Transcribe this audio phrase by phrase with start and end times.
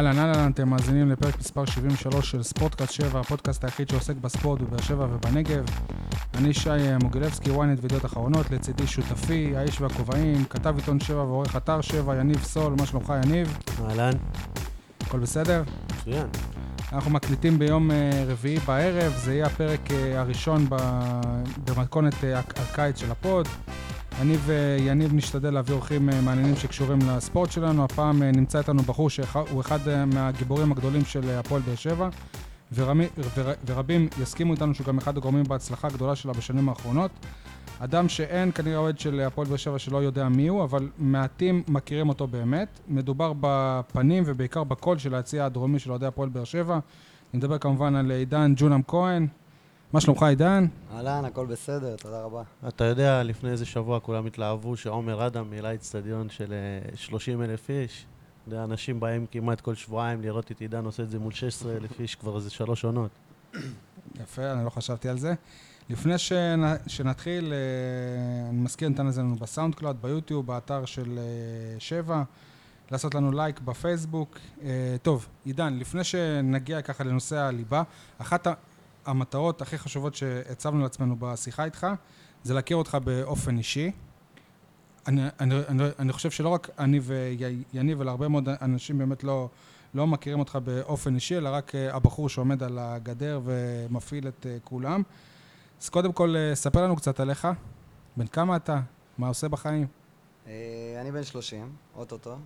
[0.00, 4.80] אהלן, אהלן, אתם מאזינים לפרק מספר 73 של ספורטקאסט 7, הפודקאסט היחיד שעוסק בספורט בבאר
[4.82, 5.64] שבע ובנגב.
[6.34, 6.68] אני שי
[7.02, 12.42] מוגילבסקי, ynet וידיעות אחרונות, לצידי שותפי, האיש והכובעים, כתב עיתון 7 ועורך אתר 7, יניב
[12.42, 13.58] סול, מה שלומך יניב?
[13.88, 14.10] אהלן,
[15.00, 15.62] הכל בסדר?
[16.00, 16.26] מצוין.
[16.92, 20.66] אנחנו מקליטים ביום אה, רביעי בערב, זה יהיה הפרק אה, הראשון
[21.64, 23.48] במתכונת אה, הק- הקיץ של הפוד.
[24.20, 27.84] אני ויניב נשתדל להביא אורחים אה, מעניינים שקשורים לספורט שלנו.
[27.84, 32.08] הפעם אה, נמצא איתנו בחור שהוא אחד אה, מהגיבורים הגדולים של אה, הפועל באר שבע,
[32.74, 37.10] ורמי, ור, ורבים יסכימו איתנו שהוא גם אחד הגורמים בהצלחה הגדולה שלה בשנים האחרונות.
[37.78, 42.08] אדם שאין כנראה אוהד של הפועל באר שבע שלא יודע מי הוא, אבל מעטים מכירים
[42.08, 42.80] אותו באמת.
[42.88, 46.74] מדובר בפנים ובעיקר בקול של היציע הדרומי של אוהדי הפועל באר שבע.
[46.74, 49.26] אני מדבר כמובן על עידן ג'ונם כהן.
[49.92, 50.66] מה שלומך עידן?
[50.94, 52.42] אהלן, הכל בסדר, תודה רבה.
[52.68, 56.54] אתה יודע, לפני איזה שבוע כולם התלהבו שעומר אדם מילא אצטדיון של
[56.94, 58.06] 30 אלף איש.
[58.52, 62.14] אנשים באים כמעט כל שבועיים לראות את עידן עושה את זה מול 16 אלף איש
[62.14, 63.10] כבר איזה שלוש עונות.
[64.20, 65.34] יפה, אני לא חשבתי על זה.
[65.88, 71.18] לפני שנ, שנתחיל, אה, אני מזכיר, ניתן להאזין לנו ב SoundCloud, ב YouTube, באתר של
[71.18, 72.22] אה, שבע,
[72.90, 74.38] לעשות לנו לייק בפייסבוק.
[74.62, 77.82] אה, טוב, עידן, לפני שנגיע ככה לנושא הליבה,
[78.18, 78.46] אחת
[79.06, 81.86] המטרות הכי חשובות שהצבנו לעצמנו בשיחה איתך,
[82.42, 83.90] זה להכיר אותך באופן אישי.
[85.06, 89.48] אני, אני, אני, אני חושב שלא רק אני ויניב, אלא הרבה מאוד אנשים באמת לא,
[89.94, 94.56] לא מכירים אותך באופן אישי, אלא רק אה, הבחור שעומד על הגדר ומפעיל את אה,
[94.64, 95.02] כולם.
[95.80, 97.48] אז קודם כל, אה, ספר לנו קצת עליך.
[98.16, 98.80] בן כמה אתה?
[99.18, 99.86] מה עושה בחיים?
[101.00, 102.36] אני בן 30, אוטוטו,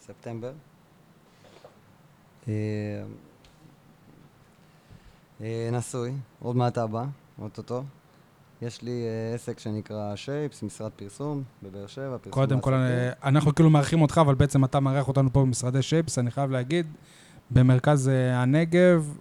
[0.00, 0.52] ספטמבר.
[5.40, 7.04] אה, נשוי, עוד מעט אבא,
[7.42, 7.82] אוטוטו.
[8.62, 12.18] יש לי אה, עסק שנקרא שייפס, משרד פרסום בבאר שבע.
[12.18, 12.74] פרסום קודם כל.
[12.74, 16.50] אה, אנחנו כאילו מארחים אותך, אבל בעצם אתה מארח אותנו פה במשרדי שייפס, אני חייב
[16.50, 16.86] להגיד,
[17.50, 19.18] במרכז הנגב,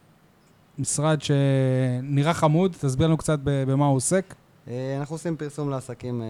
[0.79, 4.35] משרד שנראה חמוד, תסביר לנו קצת במה הוא עוסק.
[4.99, 6.21] אנחנו עושים פרסום לעסקים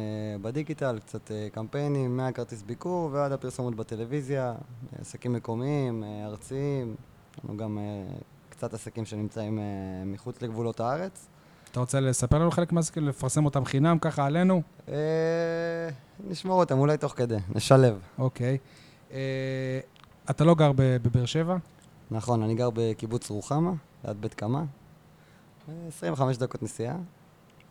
[0.41, 4.53] בדיגיטל, קצת קמפיינים, מהכרטיס ביקור ועד הפרסומות בטלוויזיה,
[5.01, 6.95] עסקים מקומיים, ארציים,
[7.33, 7.77] יש לנו גם
[8.61, 9.63] קצת עסקים שנמצאים אה,
[10.05, 11.27] מחוץ לגבולות הארץ.
[11.71, 14.61] אתה רוצה לספר לנו חלק מהעסקים, לפרסם אותם חינם ככה עלינו?
[14.89, 14.93] אה,
[16.27, 17.99] נשמור אותם, אולי תוך כדי, נשלב.
[18.19, 18.57] אוקיי.
[19.11, 19.79] אה,
[20.29, 21.57] אתה לא גר ב- בבאר שבע?
[22.11, 23.71] נכון, אני גר בקיבוץ רוחמה,
[24.05, 24.63] ליד בית קמה.
[25.69, 26.95] אה, 25 דקות נסיעה.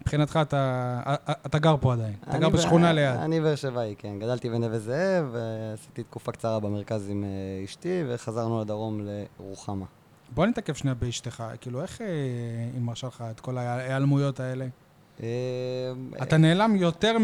[0.00, 1.00] מבחינתך אתה,
[1.46, 2.14] אתה גר פה עדיין.
[2.28, 3.16] אתה גר ב- בשכונה ליד.
[3.16, 4.18] אני באר שבעי, כן.
[4.18, 7.24] גדלתי בנווה זאב, ועשיתי תקופה קצרה במרכז עם
[7.64, 9.00] אשתי, וחזרנו לדרום
[9.40, 9.86] לרוחמה.
[10.34, 11.44] בוא נתעכב שנייה באשתך.
[11.60, 12.06] כאילו, איך אה,
[12.74, 14.66] היא מרשה לך את כל ההיעלמויות האלה?
[15.22, 15.26] אה,
[16.22, 17.16] אתה נעלם יותר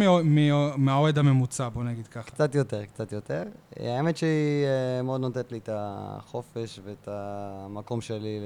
[0.76, 2.30] מהאוהד הממוצע, בוא נגיד ככה.
[2.30, 3.42] קצת יותר, קצת יותר.
[3.80, 4.66] אה, האמת שהיא
[5.04, 8.40] מאוד נותנת לי את החופש ואת המקום שלי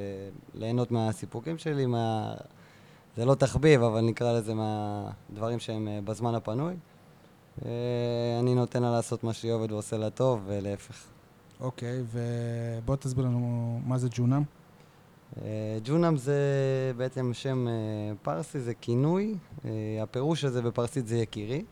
[0.55, 2.35] ליהנות מהסיפוקים שלי, מה...
[3.17, 6.75] זה לא תחביב, אבל נקרא לזה מהדברים שהם בזמן הפנוי.
[8.41, 11.05] אני נותן לה לעשות מה שהיא אוהבת ועושה לה טוב, ולהפך.
[11.61, 14.43] אוקיי, ובוא תסביר לנו מה זה ג'ונם.
[15.43, 16.35] אה, ג'ונם זה
[16.97, 17.73] בעצם שם אה,
[18.23, 19.35] פרסי, זה כינוי.
[19.65, 19.71] אה,
[20.03, 21.65] הפירוש הזה בפרסית זה יקירי.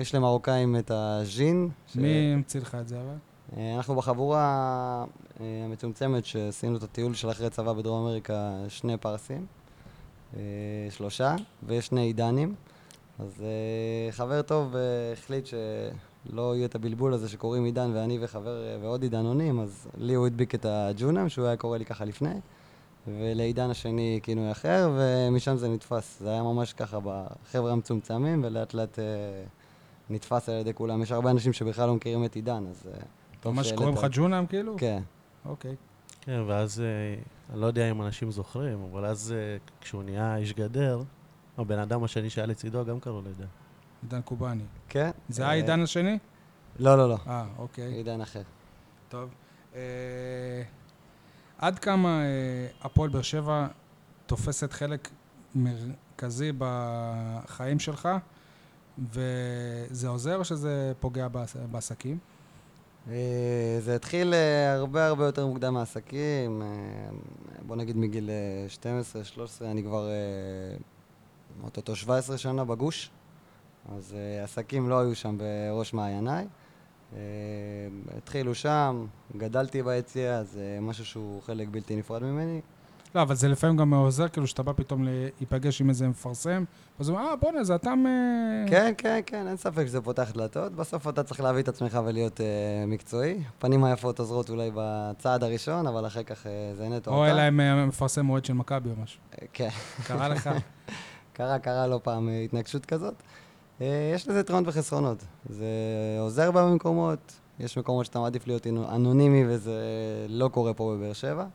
[0.00, 1.68] יש למרוקאים את הז'ין.
[1.86, 3.14] ש- מי המציא לך את זה אבל?
[3.76, 5.04] אנחנו בחבורה
[5.40, 9.46] המצומצמת שעשינו את הטיול של אחרי צבא בדרום אמריקה, שני פרסים,
[10.90, 12.54] שלושה, ויש שני עידנים.
[13.18, 13.44] אז
[14.10, 14.74] חבר טוב
[15.12, 15.46] החליט
[16.30, 20.14] שלא יהיה את הבלבול הזה שקוראים עידן ואני וחבר אה, ועוד עידן עונים, אז לי
[20.14, 22.34] הוא הדביק את הג'ונם, שהוא היה קורא לי ככה לפני,
[23.06, 26.20] ולעידן השני כינוי אחר, ומשם זה נתפס.
[26.20, 29.04] זה היה ממש ככה בחבר'ה המצומצמים, ולאט לאט אה,
[30.10, 31.02] נתפס על ידי כולם.
[31.02, 32.88] יש הרבה אנשים שבכלל לא מכירים את עידן, אז...
[32.92, 33.00] אה,
[33.40, 34.06] טוב ממש קוראים לך.
[34.10, 34.74] ג'ונם כאילו?
[34.78, 35.02] כן.
[35.44, 35.76] אוקיי.
[36.20, 36.86] כן, ואז, אה,
[37.52, 41.02] אני לא יודע אם אנשים זוכרים, אבל אז אה, כשהוא נהיה איש גדר,
[41.58, 43.46] הבן אדם השני שהיה לצידו גם קראו לו עידן.
[44.06, 44.62] עידן קובאני.
[44.88, 45.10] כן?
[45.28, 46.18] זה אה, העידן השני?
[46.78, 47.16] לא, לא, לא.
[47.26, 47.92] אה, אוקיי.
[47.92, 48.42] עידן אחר.
[49.08, 49.30] טוב.
[49.74, 49.80] אה,
[51.58, 52.26] עד כמה אה,
[52.82, 53.66] הפועל באר שבע
[54.26, 55.08] תופסת חלק
[55.54, 58.08] מרכזי בחיים שלך,
[58.98, 62.18] וזה עוזר או שזה פוגע בעס- בעסקים?
[63.80, 64.34] זה התחיל
[64.76, 66.62] הרבה הרבה יותר מוקדם מהעסקים.
[67.66, 68.30] בוא נגיד מגיל
[68.82, 68.84] 12-13,
[69.64, 70.08] אני כבר
[71.62, 73.10] אוטוטו 17 שנה בגוש.
[73.96, 76.46] אז אה, עסקים לא היו שם בראש מעייניי.
[77.12, 77.18] אה,
[78.16, 79.06] התחילו שם,
[79.36, 82.60] גדלתי ביציע, זה משהו שהוא חלק בלתי נפרד ממני.
[83.14, 86.64] לא, אבל זה לפעמים גם עוזר, כאילו, שאתה בא פתאום להיפגש עם איזה מפרסם,
[86.98, 88.04] אז הוא אומר, אה, בואנה, זה אתה מ...
[88.68, 90.72] כן, כן, כן, אין ספק שזה פותח דלתות.
[90.72, 92.46] בסוף אתה צריך להביא את עצמך ולהיות אה,
[92.86, 93.42] מקצועי.
[93.58, 97.26] הפנים היפות עוזרות אולי בצעד הראשון, אבל אחר כך אה, זה נטו או.
[97.26, 99.20] אלא אם אה, מפרסם אוהד של מכבי או משהו.
[99.52, 99.68] כן,
[100.06, 100.50] קרה לך?
[101.36, 103.14] קרה, קרה לא פעם התנגשות כזאת.
[103.80, 105.24] אה, יש לזה יתרונות וחסרונות.
[105.48, 105.66] זה
[106.20, 109.80] עוזר בה במקומות, יש מקומות שאתה מעדיף להיות אנו- אנונימי וזה
[110.28, 111.46] לא קורה פה בבאר שבע.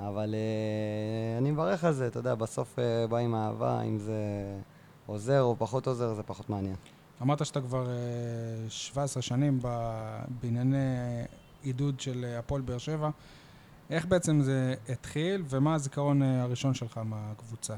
[0.00, 4.20] אבל אה, אני מברך על זה, אתה יודע, בסוף אה, בא עם אהבה, אם זה
[5.06, 6.76] עוזר או פחות עוזר, זה פחות מעניין.
[7.22, 7.94] אמרת שאתה כבר אה,
[8.68, 9.60] 17 שנים
[10.42, 10.76] בענייני
[11.62, 13.10] עידוד של הפועל באר שבע.
[13.90, 17.74] איך בעצם זה התחיל, ומה הזיכרון הראשון שלך מהקבוצה?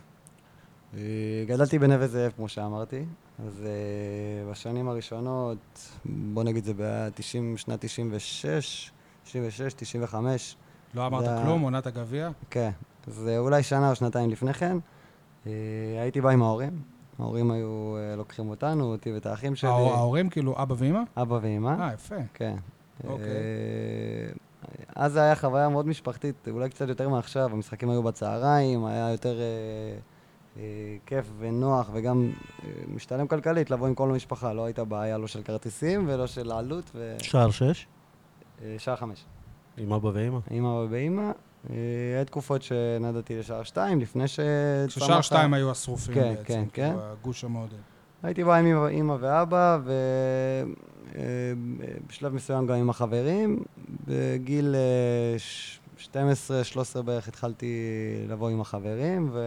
[0.94, 1.00] אה,
[1.46, 3.04] גדלתי בנווה זאב, כמו שאמרתי,
[3.46, 5.56] אז אה, בשנים הראשונות,
[6.04, 7.20] בוא נגיד זה ב-90,
[7.58, 8.90] שנת 96,
[9.24, 10.56] 96, 95,
[10.94, 12.30] לא אמרת זה כלום, עונת הגביע?
[12.50, 12.70] כן,
[13.06, 14.76] אז אה, אולי שנה או שנתיים לפני כן,
[16.00, 16.82] הייתי בא עם ההורים.
[17.18, 21.00] ההורים היו לוקחים אותנו, אותי ואת האחים שלי, ההור- ההורים, כאילו, אבא ואמא?
[21.16, 21.68] אבא ואמא.
[21.80, 22.14] אה, יפה.
[22.34, 22.56] כן.
[23.06, 23.26] אוקיי.
[24.96, 29.38] אז זה היה חוויה מאוד משפחתית, אולי קצת יותר מעכשיו, המשחקים היו בצהריים, היה יותר
[31.06, 32.30] כיף ונוח וגם
[32.64, 36.52] אה, משתלם כלכלית לבוא עם כל המשפחה, לא הייתה בעיה לא של כרטיסים ולא של
[36.52, 36.90] עלות
[37.22, 37.86] שער שש,
[38.64, 39.24] ושער חמש.
[39.76, 40.38] עם אבא ואמא.
[40.50, 41.22] אימא ואימא,
[41.70, 41.74] אה,
[42.14, 44.40] היה תקופות שנדדתי לשער שתיים, לפני ש...
[44.86, 46.44] כששאר שתיים היו השרופים כן, בעצם.
[46.44, 46.96] כן, כאילו, כן.
[47.20, 47.72] הגוש המעודד.
[48.22, 49.78] הייתי בא עם אימא- ואבא,
[52.06, 53.62] ובשלב מסוים גם עם החברים.
[54.06, 55.80] בגיל אה, ש-
[56.98, 57.76] 12-13 בערך התחלתי
[58.28, 59.40] לבוא עם החברים, ו...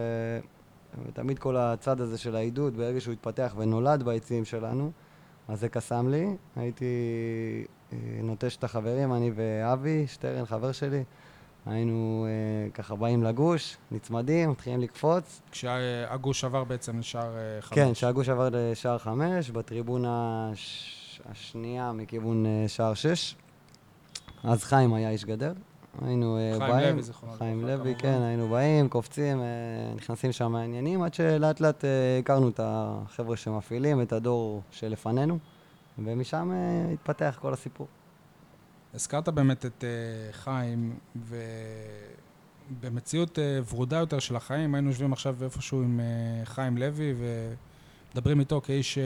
[1.06, 4.90] ותמיד כל הצד הזה של העידוד, ברגע שהוא התפתח ונולד ביציעים שלנו,
[5.48, 6.36] אז זה קסם לי.
[6.56, 6.84] הייתי
[7.92, 11.04] אה, נוטש את החברים, אני ואבי, שטרן, חבר שלי.
[11.66, 15.40] היינו אה, ככה באים לגוש, נצמדים, מתחילים לקפוץ.
[15.50, 17.78] כשהגוש עבר בעצם לשער אה, חמש.
[17.78, 21.20] כן, שהגוש עבר לשער חמש, בטריבונה הש...
[21.30, 23.36] השנייה מכיוון אה, שער שש.
[24.44, 25.52] אז חיים היה איש גדר.
[26.00, 27.94] היינו אה, חיים באים, לוי, זיכרונו חיים לוי.
[27.98, 29.44] כן, היינו באים, קופצים, אה,
[29.96, 35.38] נכנסים שם העניינים, עד שלאט לאט אה, הכרנו את החבר'ה שמפעילים, את הדור שלפנינו,
[35.98, 36.52] ומשם
[36.92, 37.86] התפתח כל הסיפור.
[38.94, 39.84] הזכרת באמת את
[40.32, 40.96] חיים,
[42.70, 43.38] ובמציאות
[43.70, 46.00] ורודה יותר של החיים, היינו יושבים עכשיו איפשהו עם
[46.44, 47.14] חיים לוי,
[48.14, 48.98] ומדברים איתו כאיש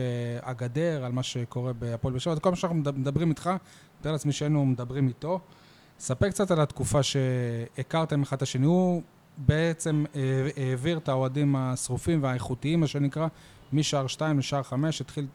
[0.42, 2.36] הגדר על מה שקורה בהפועל באר שבע.
[2.36, 3.50] כל מה שאנחנו מדב- מדברים איתך,
[4.00, 5.40] מתאר לעצמי שהיינו מדברים איתו.
[5.98, 8.66] ספר קצת על התקופה שהכרתם אחד את השני.
[8.66, 9.02] הוא
[9.37, 10.04] בעצם
[10.56, 13.26] העביר את האוהדים השרופים והאיכותיים, מה שנקרא,
[13.72, 15.26] משער 2 לשער 5, התחיל,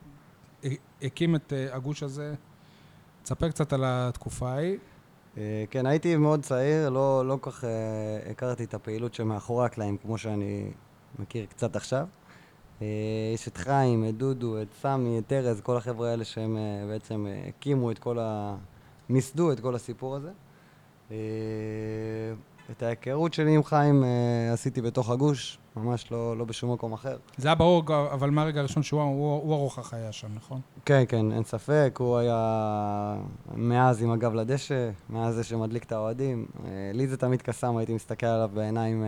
[1.01, 2.33] הקים את אה, הגוש הזה.
[3.23, 4.77] תספר קצת על התקופה ההיא.
[5.37, 7.69] אה, כן, הייתי מאוד צעיר, לא, לא כל כך אה,
[8.31, 10.71] הכרתי את הפעילות שמאחורי הקלעים, כמו שאני
[11.19, 12.07] מכיר קצת עכשיו.
[13.33, 16.57] יש את חיים, את דודו, את סמי, את ארז, כל החבר'ה האלה שהם
[16.87, 18.55] בעצם הקימו את כל ה...
[19.09, 20.29] מיסדו את כל הסיפור הזה.
[21.11, 21.17] אה,
[22.71, 27.17] את ההיכרות שלי עם חיים אה, עשיתי בתוך הגוש, ממש לא, לא בשום מקום אחר.
[27.37, 30.61] זה היה ברור, אבל מהרגע הראשון שהוא הוא, הוא הרוחח היה שם, נכון?
[30.85, 33.15] כן, כן, אין ספק, הוא היה
[33.55, 36.45] מאז עם הגב לדשא, מאז זה שמדליק את האוהדים.
[36.65, 39.03] אה, לי זה תמיד קסם, הייתי מסתכל עליו בעיניים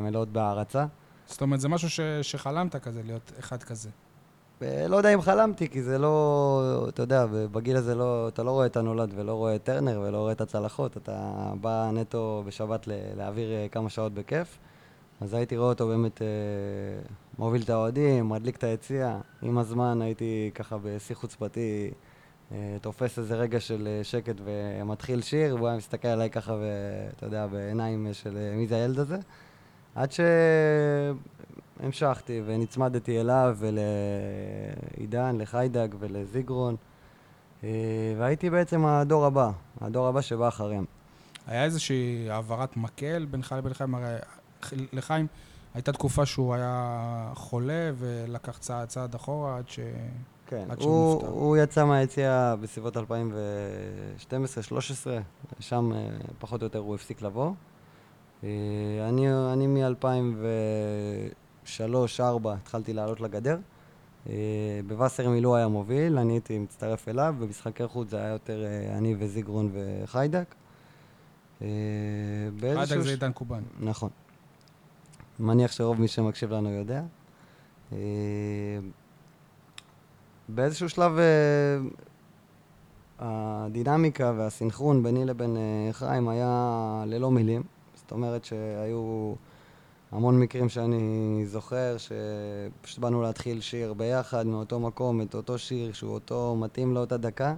[0.00, 0.86] מלאות בהערצה.
[1.26, 3.90] זאת אומרת, זה משהו ש, שחלמת כזה, להיות אחד כזה.
[4.62, 8.66] לא יודע אם חלמתי, כי זה לא, אתה יודע, בגיל הזה לא, אתה לא רואה
[8.66, 13.52] את הנולד ולא רואה את טרנר ולא רואה את הצלחות, אתה בא נטו בשבת להעביר
[13.52, 14.58] אה, כמה שעות בכיף.
[15.20, 16.26] אז הייתי רואה אותו באמת אה,
[17.38, 19.18] מוביל את האוהדים, מדליק את היציע.
[19.42, 21.90] עם הזמן הייתי ככה בשיא חוצפתי,
[22.52, 27.26] אה, תופס איזה רגע של אה, שקט ומתחיל שיר, והוא היה מסתכל עליי ככה, ואתה
[27.26, 29.16] יודע, בעיניים של אה, מי זה הילד הזה.
[29.94, 30.12] עד
[31.80, 36.76] שהמשכתי ונצמדתי אליו ולעידן, לחיידק ולזיגרון,
[37.64, 37.68] אה,
[38.18, 40.84] והייתי בעצם הדור הבא, הדור הבא שבא אחריהם.
[41.46, 43.94] היה איזושהי העברת מקל בינך לבין חיים?
[43.94, 44.16] הרי
[44.92, 45.26] לחיים
[45.74, 49.80] הייתה תקופה שהוא היה חולה ולקח צעד צעד אחורה עד ש...
[50.46, 51.28] כן, עד הוא, נפטר.
[51.28, 53.00] הוא יצא מהיציאה בסביבות 2012-2013,
[55.60, 56.08] שם אה,
[56.38, 57.52] פחות או יותר הוא הפסיק לבוא.
[58.44, 58.48] אה,
[59.08, 59.26] אני,
[61.80, 63.58] אני מ-2003-2004 התחלתי לעלות לגדר.
[64.28, 68.98] אה, בווסרמיל הוא היה מוביל, אני הייתי מצטרף אליו, במשחקי חוץ זה היה יותר אה,
[68.98, 70.54] אני וזיגרון וחיידק.
[71.62, 71.68] אה,
[72.60, 73.66] חיידק זה עידן קובאני.
[73.80, 74.10] נכון.
[75.40, 77.02] מניח שרוב מי שמקשיב לנו יודע.
[80.48, 81.12] באיזשהו שלב
[83.18, 85.56] הדינמיקה והסינכרון ביני לבין
[85.92, 87.62] חיים היה ללא מילים.
[87.94, 89.34] זאת אומרת שהיו
[90.12, 96.14] המון מקרים שאני זוכר, שפשוט באנו להתחיל שיר ביחד, מאותו מקום, את אותו שיר, שהוא
[96.14, 97.54] אותו מתאים לאותה דקה.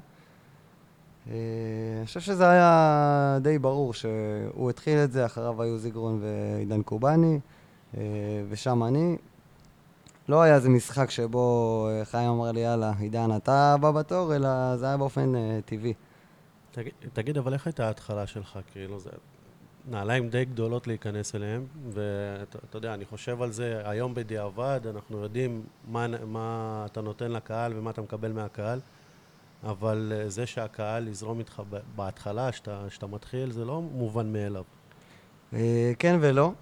[1.31, 1.35] אה,
[1.99, 7.41] אני חושב שזה היה די ברור שהוא התחיל את זה, אחריו היו זיגרון ועידן קובאני,
[7.97, 8.03] אה,
[8.49, 9.17] ושם אני.
[10.29, 14.77] לא היה איזה משחק שבו אה, חיים אמר לי, יאללה, עידן, אתה הבא בתור, אלא
[14.77, 15.33] זה היה באופן
[15.65, 15.95] טבעי.
[16.71, 18.59] תגיד, תגיד, אבל איך הייתה ההתחלה שלך?
[18.73, 19.11] כאילו, זה
[19.89, 25.63] נעליים די גדולות להיכנס אליהם, ואתה יודע, אני חושב על זה היום בדיעבד, אנחנו יודעים
[25.89, 28.81] מה, מה אתה נותן לקהל ומה אתה מקבל מהקהל,
[29.65, 31.63] אבל אה, זה שהקהל יזרום איתך
[31.97, 34.65] בהתחלה, שאתה, שאתה מתחיל, זה לא מובן מאליו.
[35.53, 36.53] אה, כן ולא,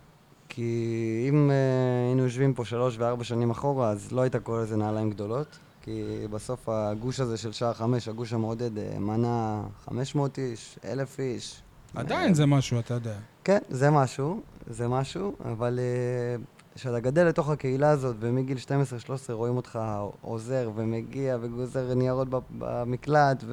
[0.48, 4.76] כי אם אה, היינו יושבים פה שלוש וארבע שנים אחורה, אז לא היית קורא לזה
[4.76, 11.20] נעליים גדולות, כי בסוף הגוש הזה של שער חמש, הגוש המעודד, מנה 500 איש, אלף
[11.20, 11.62] איש.
[11.98, 13.14] עדיין זה משהו, אתה יודע.
[13.44, 16.42] כן, זה משהו, זה משהו, אבל אה,
[16.74, 19.78] כשאתה גדל לתוך הקהילה הזאת, ומגיל 12-13 רואים אותך
[20.20, 22.28] עוזר ומגיע וגוזר ניירות
[22.58, 23.44] במקלט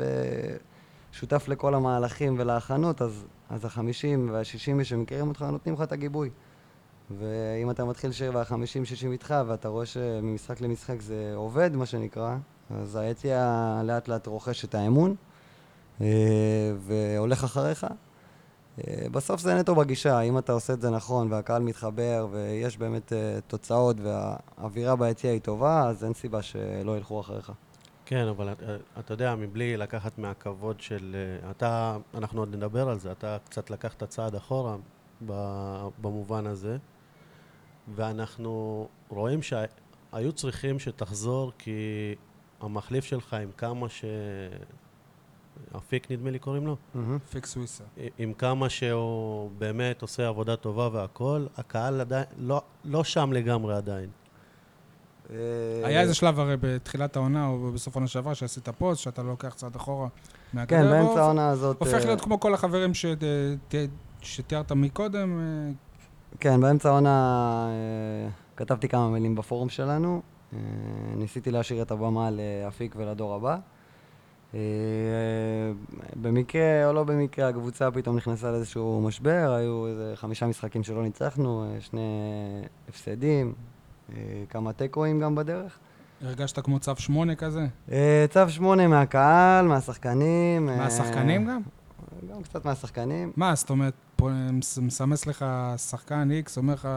[1.11, 6.29] ושותף לכל המהלכים ולהכנות, אז, אז החמישים והשישים שמכירים אותך נותנים לך את הגיבוי.
[7.19, 12.35] ואם אתה מתחיל שיר והחמישים, שישים איתך, ואתה רואה שממשחק למשחק זה עובד, מה שנקרא,
[12.69, 15.15] אז היציע לאט לאט רוכש את האמון
[16.01, 16.07] אה,
[16.87, 17.87] והולך אחריך.
[18.77, 23.13] אה, בסוף זה נטו בגישה, אם אתה עושה את זה נכון והקהל מתחבר ויש באמת
[23.13, 27.51] אה, תוצאות והאווירה ביציע היא טובה, אז אין סיבה שלא ילכו אחריך.
[28.05, 28.53] כן, אבל
[28.99, 31.15] אתה, יודע, מבלי לקחת מהכבוד של...
[31.43, 34.75] אה, אתה, אנחנו עוד נדבר על זה, אתה קצת לקחת צעד אחורה
[36.01, 36.77] במובן הזה,
[37.95, 42.15] ואנחנו רואים שהיו צריכים שתחזור כי
[42.61, 44.05] המחליף שלך עם כמה ש...
[45.77, 46.75] אפיק נדמה לי קוראים לו?
[47.31, 47.83] אפיק סוויסה.
[48.17, 54.09] עם כמה שהוא באמת עושה עבודה טובה והכול, הקהל עדיין, לא, לא שם לגמרי עדיין.
[55.29, 55.35] אה,
[55.83, 59.75] היה איזה שלב הרי בתחילת העונה או בסוף העונה שעברה שעשית פוסט, שאתה לוקח צעד
[59.75, 60.07] אחורה.
[60.67, 61.77] כן, באמצע העונה הזאת...
[61.79, 62.91] הופך אה, להיות כמו כל החברים
[63.67, 63.75] ת-
[64.21, 65.39] שתיארת מקודם.
[65.39, 65.71] אה,
[66.39, 67.09] כן, באמצע העונה
[67.69, 70.21] אה, כתבתי כמה מילים בפורום שלנו.
[70.53, 70.59] אה,
[71.15, 73.57] ניסיתי להשאיר את הבמה לאפיק ולדור הבא.
[74.55, 75.71] אה,
[76.21, 81.63] במקרה או לא במקרה, הקבוצה פתאום נכנסה לאיזשהו משבר, היו איזה חמישה משחקים שלא ניצחנו,
[81.63, 82.01] אה, שני
[82.89, 83.53] הפסדים,
[84.13, 84.15] אה,
[84.49, 85.77] כמה תיקואים גם בדרך.
[86.21, 87.67] הרגשת כמו צו שמונה כזה?
[88.29, 90.65] צו שמונה מהקהל, מהשחקנים.
[90.65, 91.61] מהשחקנים גם?
[92.31, 93.31] גם קצת מהשחקנים.
[93.35, 95.45] מה, זאת אומרת, פה מס- מסמס לך
[95.77, 96.89] שחקן איקס, אומר לך,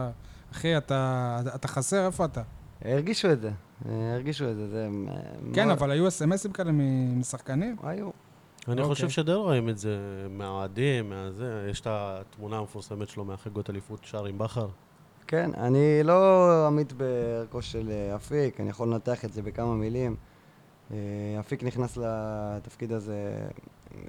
[0.51, 2.41] אחי, אתה אתה חסר, איפה אתה?
[2.85, 3.51] הרגישו את זה,
[3.85, 4.67] הרגישו את זה.
[4.67, 5.15] זה אה,
[5.53, 6.71] כן, אבל היו אס.אם.אסים כאלה
[7.15, 7.75] משחקנים?
[7.83, 8.09] היו.
[8.67, 8.85] אני אוקיי.
[8.85, 9.97] חושב שדי רואים את זה
[10.29, 11.67] מהאוהדים, מהזה.
[11.71, 14.67] יש את התמונה המפורסמת שלו מהחגות אליפות שער עם בכר.
[15.27, 20.15] כן, אני לא עמית בערכו של אה, אפיק, אני יכול לנתח את זה בכמה מילים.
[20.91, 20.97] אה,
[21.39, 23.47] אפיק נכנס לתפקיד הזה,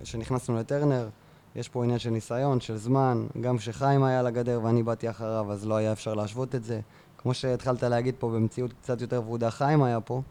[0.03, 1.09] כשנכנסנו לטרנר,
[1.57, 5.53] יש פה עניין של ניסיון, של זמן, גם כשחיים היה על הגדר ואני באתי אחריו,
[5.53, 6.81] אז לא היה אפשר להשוות את זה.
[7.23, 10.23] כמו שהתחלת להגיד פה, במציאות קצת יותר ורודה, חיים היה פה.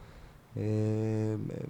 [0.58, 0.64] אה,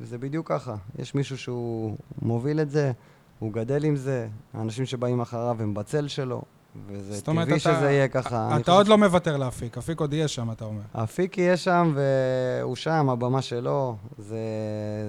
[0.03, 2.91] זה בדיוק ככה, יש מישהו שהוא מוביל את זה,
[3.39, 6.41] הוא גדל עם זה, האנשים שבאים אחריו הם בצל שלו,
[6.87, 8.47] וזה טבעי אתה- שזה יהיה ככה.
[8.51, 10.81] אתה חושב עוד לא מוותר לאפיק, אפיק עוד יהיה שם, אתה אומר.
[10.93, 14.37] אפיק יהיה שם, והוא שם, הבמה שלו, זה,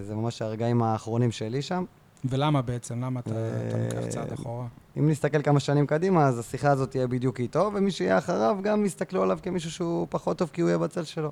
[0.02, 1.84] זה ממש הרגעים האחרונים שלי שם.
[2.24, 3.00] ולמה בעצם?
[3.04, 3.38] למה אתה אתה
[3.76, 4.66] אה, לוקח צעד אחורה?
[4.98, 8.84] אם נסתכל כמה שנים קדימה, אז השיחה הזאת תהיה בדיוק איתו, ומי שיהיה אחריו גם
[8.84, 11.30] יסתכלו עליו כמישהו שהוא פחות טוב, כי הוא יהיה בצל שלו.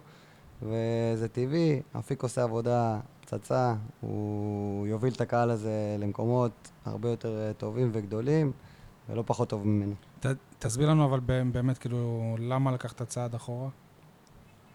[0.62, 6.52] וזה טבעי, אפיק עושה עבודה פצצה, הוא יוביל את הקהל הזה למקומות
[6.84, 8.52] הרבה יותר אה, טובים וגדולים,
[9.08, 9.94] ולא פחות טוב ממני.
[10.20, 10.26] ת-
[10.58, 11.20] תסביר לנו אבל
[11.52, 13.68] באמת, כאילו, למה לקחת צעד אחורה?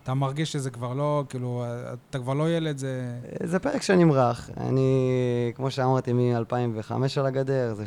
[0.03, 1.65] אתה מרגיש שזה כבר לא, כאילו,
[2.09, 3.19] אתה כבר לא ילד, זה...
[3.43, 4.49] זה פרק שנמרח.
[4.57, 7.83] אני, כמו שאמרתי, מ-2005 על הגדר, זה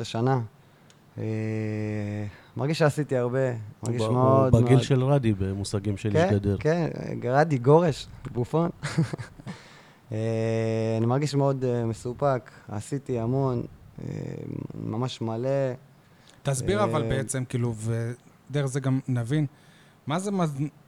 [0.00, 0.40] 12-13 שנה.
[1.18, 1.24] אה,
[2.56, 3.38] מרגיש שעשיתי הרבה,
[3.82, 4.84] מרגיש הוא ב- מאוד הוא בגיל מאוד...
[4.86, 6.56] של רדי במושגים של איש כן, גדר.
[6.60, 8.70] כן, גרדי, גורש, בופון.
[10.12, 13.62] אה, אני מרגיש מאוד אה, מסופק, עשיתי המון,
[14.74, 15.48] ממש מלא.
[16.42, 19.46] תסביר אבל בעצם, כאילו, ודרך זה גם נבין,
[20.06, 20.44] מה זה מה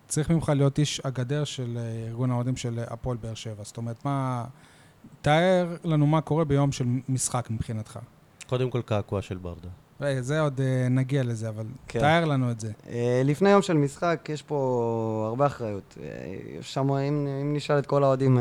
[0.08, 3.62] צריך ממך להיות איש הגדר של אה, ארגון האוהדים של אה, הפועל באר שבע?
[3.64, 4.44] זאת אומרת, מה...
[5.22, 7.98] תאר לנו מה קורה ביום של משחק מבחינתך.
[8.46, 9.68] קודם כל קעקוע של ברדה.
[10.20, 11.98] זה עוד אה, נגיע לזה, אבל כן.
[11.98, 12.72] תאר לנו את זה.
[12.88, 15.98] אה, לפני יום של משחק יש פה הרבה אחריות.
[16.02, 16.08] אה,
[16.58, 18.38] יש שם, אם, אם נשאל את כל האוהדים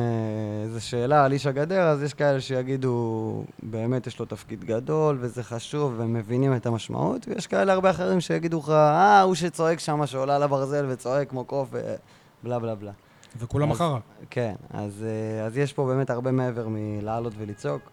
[0.63, 5.43] איזה שאלה על איש הגדר, אז יש כאלה שיגידו, באמת יש לו תפקיד גדול וזה
[5.43, 10.05] חשוב והם מבינים את המשמעות, ויש כאלה הרבה אחרים שיגידו לך, אה, הוא שצועק שם,
[10.05, 12.91] שעולה על הברזל וצועק כמו קוף ובלה בלה בלה.
[13.39, 13.99] וכולם אחריו.
[14.29, 15.05] כן, אז,
[15.45, 17.92] אז יש פה באמת הרבה מעבר מלעלות ולצעוק.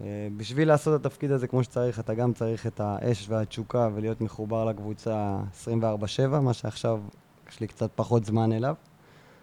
[0.00, 4.20] אה, בשביל לעשות את התפקיד הזה כמו שצריך, אתה גם צריך את האש והתשוקה ולהיות
[4.20, 7.00] מחובר לקבוצה 24/7, מה שעכשיו
[7.50, 8.74] יש לי קצת פחות זמן אליו.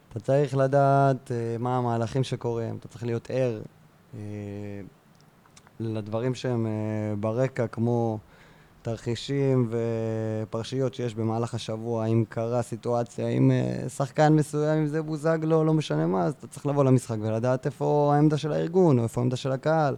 [0.09, 3.61] אתה צריך לדעת אה, מה המהלכים שקורים, אתה צריך להיות ער
[4.13, 4.19] אה,
[5.79, 6.67] לדברים שהם
[7.19, 8.19] ברקע, כמו
[8.81, 13.51] תרחישים ופרשיות שיש במהלך השבוע, אם קרה סיטואציה, אם
[13.95, 18.11] שחקן מסוים, אם זה בוזגלו, לא משנה מה, אז אתה צריך לבוא למשחק ולדעת איפה
[18.15, 19.95] העמדה של הארגון, או איפה העמדה של הקהל,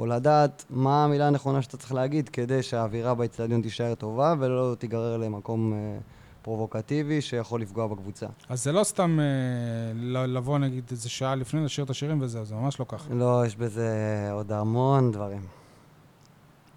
[0.00, 5.16] או לדעת מה המילה הנכונה שאתה צריך להגיד כדי שהאווירה באצטדיון תישאר טובה ולא תיגרר
[5.16, 5.98] למקום אה,
[6.42, 8.26] פרובוקטיבי שיכול לפגוע בקבוצה.
[8.48, 12.54] אז זה לא סתם אה, לבוא נגיד איזה שעה לפני, לשיר את השירים וזהו, זה
[12.54, 13.14] ממש לא ככה.
[13.14, 13.88] לא, יש בזה
[14.32, 15.40] עוד המון דברים.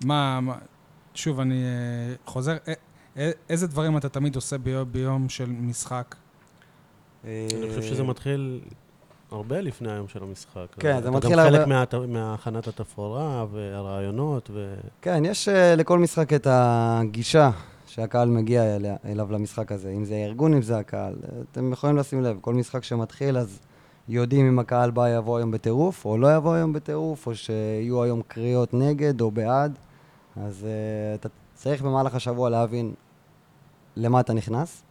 [0.06, 0.58] מה, מה-
[1.14, 2.72] שוב, אני אה, חוזר, א-
[3.20, 6.16] א- איזה דברים אתה תמיד עושה ביום, ביום של משחק?
[7.26, 8.62] אה, אני חושב שזה מתחיל
[9.34, 10.66] הרבה לפני היום של המשחק.
[10.80, 14.76] כן, זה מתחיל אתה גם הרבה- חלק מהת- מהכנת התפאורה והרעיונות, ו...
[15.02, 17.50] כן, יש uh, לכל משחק את הגישה
[17.88, 21.14] שהקהל מגיע אליה, אליו למשחק הזה, אם זה הארגון, אם זה הקהל.
[21.52, 23.60] אתם יכולים לשים לב, כל משחק שמתחיל, אז
[24.10, 28.22] יודעים אם הקהל בא יבוא היום בטירוף, או לא יבוא היום בטירוף, או שיהיו היום
[28.28, 29.78] קריאות נגד או בעד.
[30.46, 30.66] אז uh,
[31.20, 32.94] אתה צריך במהלך השבוע להבין
[33.96, 34.84] למה אתה נכנס,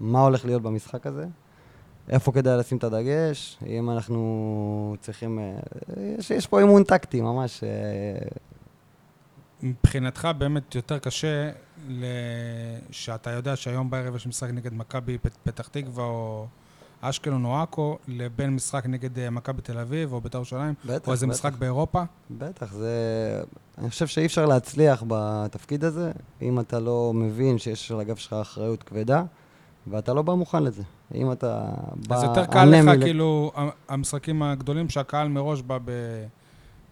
[0.00, 1.26] מה הולך להיות במשחק הזה,
[2.08, 5.38] איפה כדאי לשים את הדגש, אם אנחנו צריכים...
[5.38, 5.52] אה,
[6.18, 7.64] יש, יש פה אימון טקטי ממש.
[7.64, 7.68] אה,
[9.62, 11.50] מבחינתך באמת יותר קשה.
[12.90, 16.46] שאתה יודע שהיום בערב יש משחק נגד מכבי פת- פתח תקווה או
[17.00, 20.74] אשקלון או עכו, לבין משחק נגד אה, מכבי תל אביב או בית"ר ירושלים,
[21.06, 21.34] או איזה בטח.
[21.36, 22.02] משחק באירופה.
[22.30, 22.90] בטח, זה...
[23.78, 28.32] אני חושב שאי אפשר להצליח בתפקיד הזה, אם אתה לא מבין שיש על הגב שלך
[28.32, 29.22] אחריות כבדה,
[29.86, 30.82] ואתה לא בא מוכן לזה.
[31.14, 31.64] אם אתה
[32.08, 32.16] בא...
[32.16, 33.52] אז יותר קל לך, ל- כאילו,
[33.88, 35.90] המשחקים הגדולים שהקהל מראש בא ב...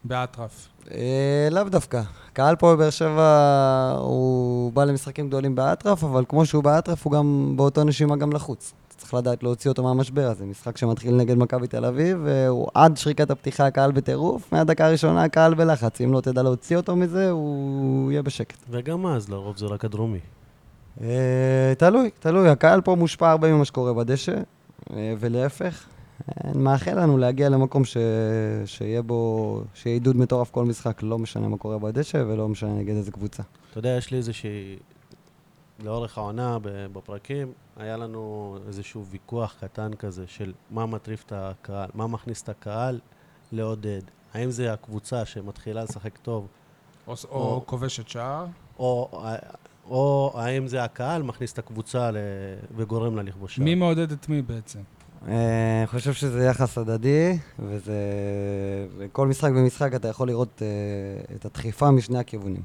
[0.05, 0.69] באטרף.
[0.91, 2.03] אה, לאו דווקא.
[2.33, 7.53] קהל פה בבאר שבע, הוא בא למשחקים גדולים באטרף, אבל כמו שהוא באטרף, הוא גם
[7.57, 8.73] באותו נשימה גם לחוץ.
[8.89, 10.45] אתה צריך לדעת להוציא אותו מהמשבר הזה.
[10.47, 15.55] משחק שמתחיל נגד מכבי תל אביב, והוא עד שריקת הפתיחה הקהל בטירוף, מהדקה הראשונה הקהל
[15.55, 16.01] בלחץ.
[16.01, 18.59] אם לא תדע להוציא אותו מזה, הוא יהיה בשקט.
[18.71, 20.19] וגם אז, לרוב זה רק הדרומי.
[21.03, 22.49] אה, תלוי, תלוי.
[22.49, 24.37] הקהל פה מושפע הרבה ממה שקורה בדשא,
[24.93, 25.87] אה, ולהפך.
[26.29, 27.97] אה, מאחל לנו להגיע למקום ש...
[28.67, 32.95] שיהיה בו, שיהיה עידוד מטורף כל משחק, לא משנה מה קורה בדשא ולא משנה נגד
[32.95, 33.43] איזה קבוצה.
[33.71, 34.77] אתה יודע, יש לי איזושהי...
[35.85, 36.59] לאורך העונה,
[36.93, 42.49] בפרקים, היה לנו איזשהו ויכוח קטן כזה של מה מטריף את הקהל, מה מכניס את
[42.49, 43.01] הקהל
[43.53, 44.01] לעודד.
[44.35, 46.47] האם זה הקבוצה שמתחילה לשחק טוב,
[47.07, 48.47] או, או או- כובשת שער.
[48.79, 49.23] או,
[49.91, 52.17] או האם זה הקהל מכניס את הקבוצה ל...
[52.77, 53.65] וגורם לה לכבוש שער?
[53.65, 54.79] מי מעודד את מי בעצם?
[55.29, 57.95] אה, אני חושב שזה יחס הדדי, וזה...
[58.99, 62.63] וכל משחק ומשחק אתה יכול לראות אה, את הדחיפה משני הכיוונים.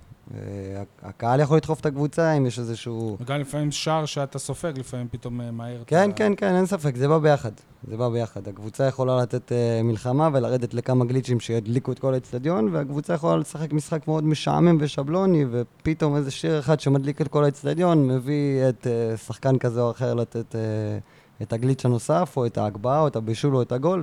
[1.02, 3.18] הקהל יכול לדחוף את הקבוצה אם יש איזשהו...
[3.20, 5.84] וגם לפעמים שער שאתה סופג, לפעמים פתאום אה, מהר.
[5.88, 7.52] כן, אתה- כן, כן, אין ספק, זה בא ביחד.
[7.88, 8.48] זה בא ביחד.
[8.48, 13.74] הקבוצה יכולה לתת uh, מלחמה ולרדת לכמה גליצ'ים שידליקו את כל האצטדיון, והקבוצה יכולה לשחק
[13.74, 19.18] משחק מאוד משעמם ושבלוני, ופתאום איזה שיר אחד שמדליק את כל האצטדיון, מביא את uh,
[19.18, 23.56] שחקן כזה או אחר לתת uh, את הגליץ' הנוסף, או את ההגבהה, או את הבישול,
[23.56, 24.02] או את הגול,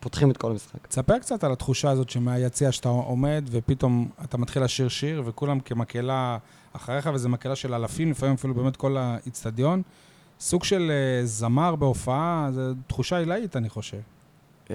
[0.00, 0.86] שפותחים את כל המשחק.
[0.86, 6.38] תספר קצת על התחושה הזאת שמהיציע שאתה עומד, ופתאום אתה מתחיל לשיר שיר, וכולם כמקהלה
[6.72, 9.82] אחריך, וזו מקהלה של אלפים, לפעמים אפילו באמת כל האיצטדיון.
[10.40, 13.98] סוג של אה, זמר בהופעה, זו תחושה עילאית, אני חושב.
[14.66, 14.70] Uh,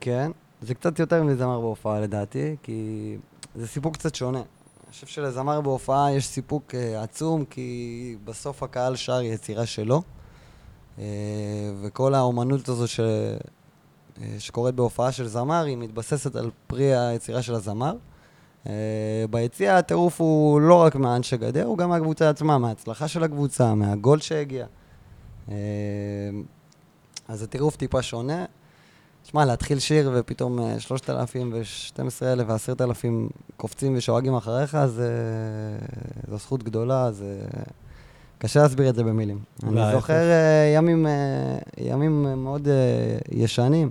[0.00, 0.30] כן,
[0.62, 3.16] זה קצת יותר מזמר בהופעה לדעתי, כי
[3.54, 4.38] זה סיפוק קצת שונה.
[4.38, 10.02] אני חושב שלזמר בהופעה יש סיפוק uh, עצום, כי בסוף הקהל שר יצירה שלו,
[10.96, 11.00] uh,
[11.82, 13.00] וכל האומנות הזו ש...
[14.16, 17.96] uh, שקורית בהופעה של זמר, היא מתבססת על פרי היצירה של הזמר.
[18.64, 18.68] Uh,
[19.30, 24.20] ביציע הטירוף הוא לא רק מהאנשי גדר, הוא גם מהקבוצה עצמה, מההצלחה של הקבוצה, מהגול
[24.20, 24.66] שהגיע.
[25.48, 25.52] Uh,
[27.28, 28.44] אז הטירוף טיפה שונה.
[29.22, 35.10] תשמע, להתחיל שיר ופתאום אה, 3,000 ו-12,000 ו-10,000 קופצים ושואגים אחריך, זה...
[36.30, 37.38] זו זכות גדולה, זה...
[38.38, 39.38] קשה להסביר את זה במילים.
[39.62, 39.92] אני.
[39.92, 42.74] זוכר אה, ימים, אה, ימים אה, מאוד אה,
[43.32, 43.90] ישנים,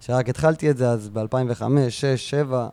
[0.00, 2.68] שרק התחלתי את זה אז ב-2005, 2006, 2007,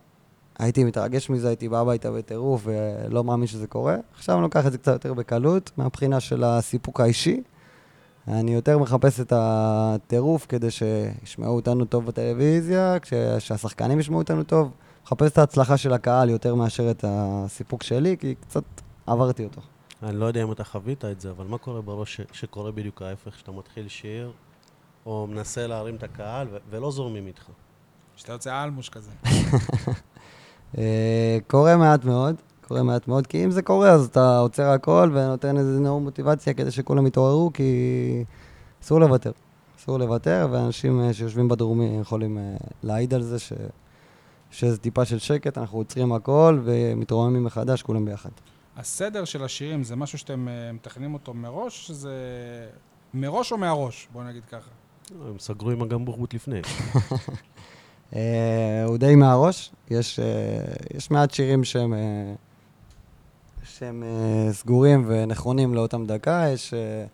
[0.59, 3.95] הייתי מתרגש מזה, הייתי בא הביתה בטירוף ולא מאמין שזה קורה.
[4.15, 7.41] עכשיו אני לוקח את זה קצת יותר בקלות, מהבחינה של הסיפוק האישי.
[8.27, 14.71] אני יותר מחפש את הטירוף כדי שישמעו אותנו טוב בטלוויזיה, כש- שהשחקנים ישמעו אותנו טוב.
[15.03, 18.63] מחפש את ההצלחה של הקהל יותר מאשר את הסיפוק שלי, כי קצת
[19.07, 19.61] עברתי אותו.
[20.03, 23.01] אני לא יודע אם אתה חווית את זה, אבל מה קורה בראש ש- שקורה בדיוק
[23.01, 24.31] ההפך, שאתה מתחיל שיר,
[25.07, 27.49] או מנסה להרים את הקהל, ו- ולא זורמים איתך?
[28.15, 29.11] שאתה יוצא אלמוש כזה.
[30.77, 32.35] אה, קורה מעט מאוד,
[32.67, 36.53] קורה מעט מאוד, כי אם זה קורה אז אתה עוצר הכל ונותן איזה נאום מוטיבציה
[36.53, 38.23] כדי שכולם יתעוררו, כי
[38.83, 39.31] אסור לוותר.
[39.79, 43.53] אסור לוותר, ואנשים אה, שיושבים בדרומי יכולים אה, להעיד על זה ש...
[44.51, 48.29] שזה טיפה של שקט, אנחנו עוצרים הכל ומתרוממים מחדש, כולם ביחד.
[48.77, 52.13] הסדר של השירים זה משהו שאתם מתכננים אותו מראש, שזה...
[53.13, 54.07] מראש או מהראש?
[54.13, 54.69] בוא נגיד ככה.
[55.11, 56.61] הם סגרו עם הגמבורבוט לפני.
[58.15, 60.25] אה, הוא די מהראש, יש, אה,
[60.93, 62.33] יש מעט שירים שהם, אה,
[63.63, 67.05] שהם אה, סגורים ונכונים לאותם דקה, יש אה,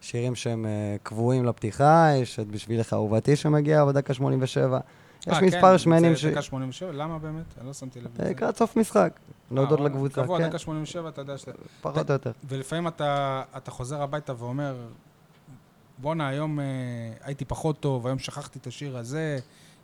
[0.00, 4.78] שירים שהם אה, קבועים לפתיחה, יש את בשבילך אהובתי שמגיע בדקה 87.
[5.26, 6.24] יש אה, מספר כן, שמנים זה ש...
[6.24, 6.92] דקה 87?
[6.92, 7.44] למה באמת?
[7.58, 8.30] אני לא שמתי לב לזה.
[8.30, 11.52] לקראת סוף משחק, להודות אה, לקבוצה, קבוע, כן, דקה 87, אתה יודע שאתה...
[11.80, 12.32] פחות או יותר.
[12.48, 14.76] ולפעמים אתה חוזר הביתה ואומר,
[15.98, 16.64] בואנה, היום אה,
[17.22, 19.38] הייתי פחות טוב, היום שכחתי את השיר הזה,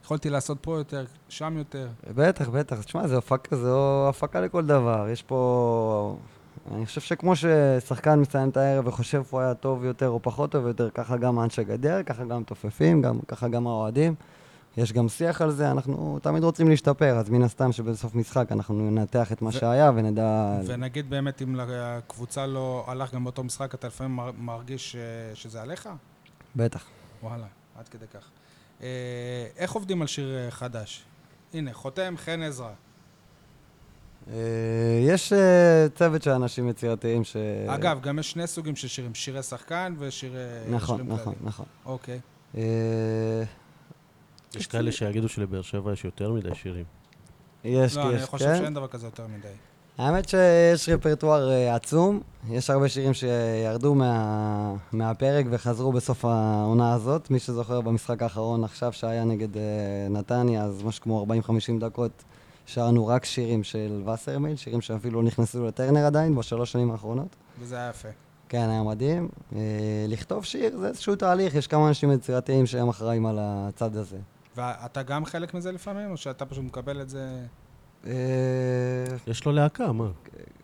[0.05, 1.88] יכולתי לעשות פה יותר, שם יותר.
[2.14, 2.83] בטח, בטח.
[2.83, 5.09] תשמע, זו הפקה, זו הפקה לכל דבר.
[5.09, 6.16] יש פה...
[6.75, 10.66] אני חושב שכמו ששחקן מסיים את הערב וחושב הוא היה טוב יותר או פחות טוב
[10.66, 14.14] יותר, ככה גם אנשי גדר, ככה גם תופפים, גם, ככה גם האוהדים.
[14.79, 18.91] יש גם שיח על זה, אנחנו תמיד רוצים להשתפר, אז מן הסתם שבסוף משחק אנחנו
[18.91, 20.59] ננתח את מה ו- שהיה ונדע...
[20.67, 25.01] ונגיד באמת, אם לקבוצה לא הלך גם באותו משחק, אתה לפעמים מר- מרגיש אה,
[25.35, 25.88] שזה עליך?
[26.57, 26.85] בטח.
[27.23, 27.47] וואלה,
[27.79, 28.29] עד כדי כך.
[28.83, 28.87] אה,
[29.57, 31.05] איך עובדים על שיר אה, חדש?
[31.55, 32.71] הנה, חותם חן עזרא.
[34.33, 34.35] אה,
[35.03, 35.33] יש
[35.95, 37.37] צוות של אנשים יצירתיים ש...
[37.67, 40.38] אגב, גם יש שני סוגים של שירים, שירי שחקן ושירי...
[40.71, 41.35] נכון, נכון.
[41.45, 41.67] נכון.
[41.87, 42.21] אוקיי.
[44.55, 46.85] יש כאלה שיגידו שלבאר שבע יש יותר מדי שירים.
[47.65, 48.59] יש, לא, אני חושב כן.
[48.59, 49.49] שאין דבר כזה יותר מדי.
[49.99, 57.31] האמת שיש רפרטואר אה, עצום, יש הרבה שירים שירדו מה, מהפרק וחזרו בסוף העונה הזאת.
[57.31, 59.63] מי שזוכר במשחק האחרון עכשיו שהיה נגד אה,
[60.11, 61.27] נתניה, אז משהו כמו
[61.79, 62.25] 40-50 דקות
[62.67, 67.37] שרנו רק שירים של וסרמיל, שירים שאפילו לא נכנסו לטרנר עדיין בשלוש שנים האחרונות.
[67.61, 68.09] וזה היה יפה.
[68.49, 69.29] כן, היה מדהים.
[69.57, 69.61] אה,
[70.09, 74.19] לכתוב שיר זה איזשהו תהליך, יש כמה אנשים יצירתיים שהם אחראים על הצד הזה.
[74.59, 77.47] ואתה גם חלק מזה לפעמים, או שאתה פשוט מקבל את זה...
[78.07, 78.12] אה,
[79.27, 80.11] יש לו להקה, מה?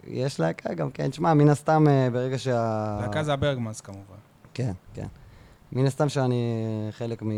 [0.06, 1.10] יש להקה גם, כן.
[1.10, 2.98] תשמע, מן הסתם, אה, ברגע שה...
[3.00, 4.16] להקה זה הברגמנס כמובן.
[4.54, 5.06] כן, כן.
[5.72, 6.44] מן הסתם שאני
[6.90, 7.30] חלק מ...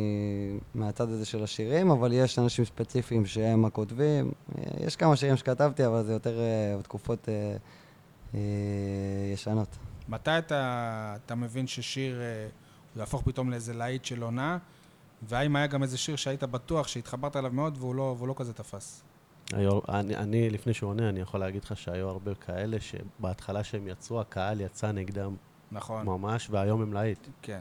[0.74, 4.30] מהצד הזה של השירים, אבל יש אנשים ספציפיים שהם הכותבים.
[4.58, 6.38] אה, יש כמה שירים שכתבתי, אבל זה יותר
[6.78, 7.56] בתקופות אה,
[8.34, 8.40] אה,
[9.32, 9.76] ישנות.
[10.08, 12.48] מתי אתה, אתה מבין ששיר אה,
[12.94, 14.58] הוא יהפוך פתאום לאיזה להיט של עונה,
[15.28, 18.52] והאם היה גם איזה שיר שהיית בטוח שהתחברת אליו מאוד והוא לא, והוא לא כזה
[18.52, 19.02] תפס?
[19.52, 23.88] היו, אני, אני, לפני שהוא עונה, אני יכול להגיד לך שהיו הרבה כאלה שבהתחלה שהם
[23.88, 25.36] יצאו, הקהל יצא נגדם
[25.72, 27.28] נכון, ממש, והיום הם להיט.
[27.42, 27.60] כן.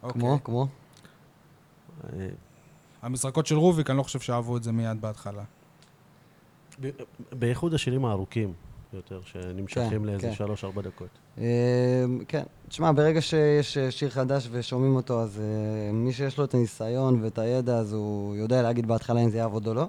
[0.00, 0.32] כמו?
[0.32, 0.44] אוקיי.
[0.44, 0.66] כמו?
[2.04, 2.28] אה,
[3.02, 5.44] המזרקות של רוביק, אני לא חושב שאהבו את זה מיד בהתחלה.
[7.32, 8.52] בייחוד השירים הארוכים
[8.92, 10.34] יותר, שנמשכים כן, לאיזה כן.
[10.34, 11.08] שלוש-ארבע דקות.
[11.38, 11.44] אה,
[12.28, 12.42] כן.
[12.68, 17.24] תשמע, ברגע שיש אה, שיר חדש ושומעים אותו, אז אה, מי שיש לו את הניסיון
[17.24, 19.86] ואת הידע, אז הוא יודע להגיד בהתחלה אם זה יעבוד או לא.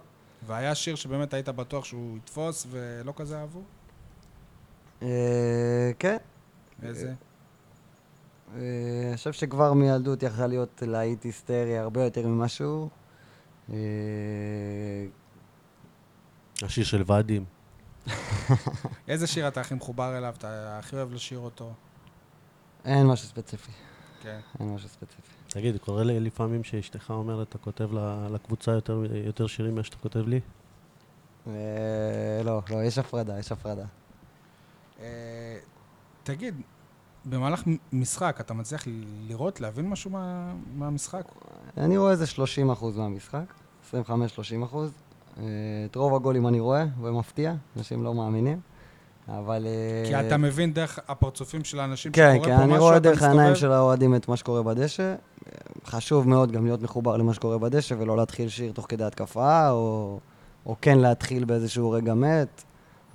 [0.48, 3.62] והיה שיר שבאמת היית בטוח שהוא יתפוס ולא כזה אהבו?
[5.02, 6.18] אה, כן.
[6.84, 7.14] איזה?
[8.56, 12.90] אני חושב שכבר מילדות יכל להיות להיט היסטרי הרבה יותר ממשהו.
[16.62, 17.46] השיר של ואדים.
[19.08, 20.34] איזה שיר אתה הכי מחובר אליו?
[20.38, 21.74] אתה הכי אוהב לשיר אותו?
[22.86, 23.72] אין משהו ספציפי.
[24.22, 24.40] כן.
[24.60, 25.22] אין משהו ספציפי.
[25.48, 27.90] תגיד, קורה לי לפעמים שאשתך אומרת, אתה כותב
[28.32, 30.40] לקבוצה יותר, יותר שירים ממה שאתה כותב לי?
[31.48, 31.54] אה,
[32.44, 33.86] לא, לא, יש הפרדה, יש הפרדה.
[35.00, 35.58] אה,
[36.24, 36.56] תגיד,
[37.26, 38.84] במהלך משחק אתה מצליח
[39.28, 41.24] לראות, להבין משהו מה- מהמשחק?
[41.78, 43.44] אני רואה איזה 30 אחוז מהמשחק,
[43.92, 43.94] 25-30
[44.64, 44.92] אחוז.
[45.40, 45.46] אה,
[45.86, 48.60] את רוב הגולים אני רואה, ומפתיע, אנשים לא מאמינים.
[49.28, 49.68] אבל...
[49.68, 52.98] אה, כי אתה מבין דרך הפרצופים של האנשים כן, שקורה כן, פה אני משהו, רואה
[52.98, 53.60] אתה דרך העיניים מסתובב?
[53.60, 55.16] של האוהדים את מה שקורה בדשא.
[55.86, 60.20] חשוב מאוד גם להיות מחובר למה שקורה בדשא ולא להתחיל שיר תוך כדי התקפה, או,
[60.66, 62.64] או כן להתחיל באיזשהו רגע מת.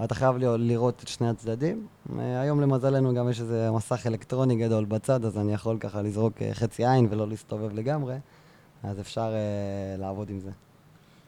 [0.05, 1.87] אתה חייב לראות את שני הצדדים.
[2.19, 6.43] אה, היום למזלנו גם יש איזה מסך אלקטרוני גדול בצד, אז אני יכול ככה לזרוק
[6.43, 8.17] אה, חצי עין ולא להסתובב לגמרי,
[8.83, 10.51] אז אפשר אה, לעבוד עם זה.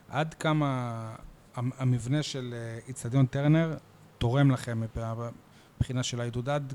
[0.09, 1.15] עד כמה
[1.55, 3.77] המ- המבנה של אה, איצטדיון טרנר
[4.19, 4.83] תורם לכם
[5.79, 6.75] מבחינה- של העידוד עד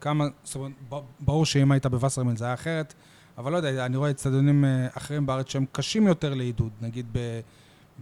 [0.00, 0.72] כמה, זאת אומרת,
[1.20, 2.94] ברור שאם היית בווסרמיל זה היה אחרת,
[3.38, 7.06] אבל לא יודע, אני רואה איצטדיונים אה, אחרים בארץ שהם קשים יותר לעידוד, נגיד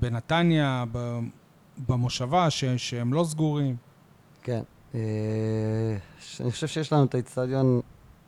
[0.01, 0.85] בנתניה,
[1.88, 3.77] במושבה, שהם לא סגורים.
[4.42, 4.62] כן.
[4.94, 5.01] אה,
[6.40, 7.81] אני חושב שיש לנו את האיצטדיון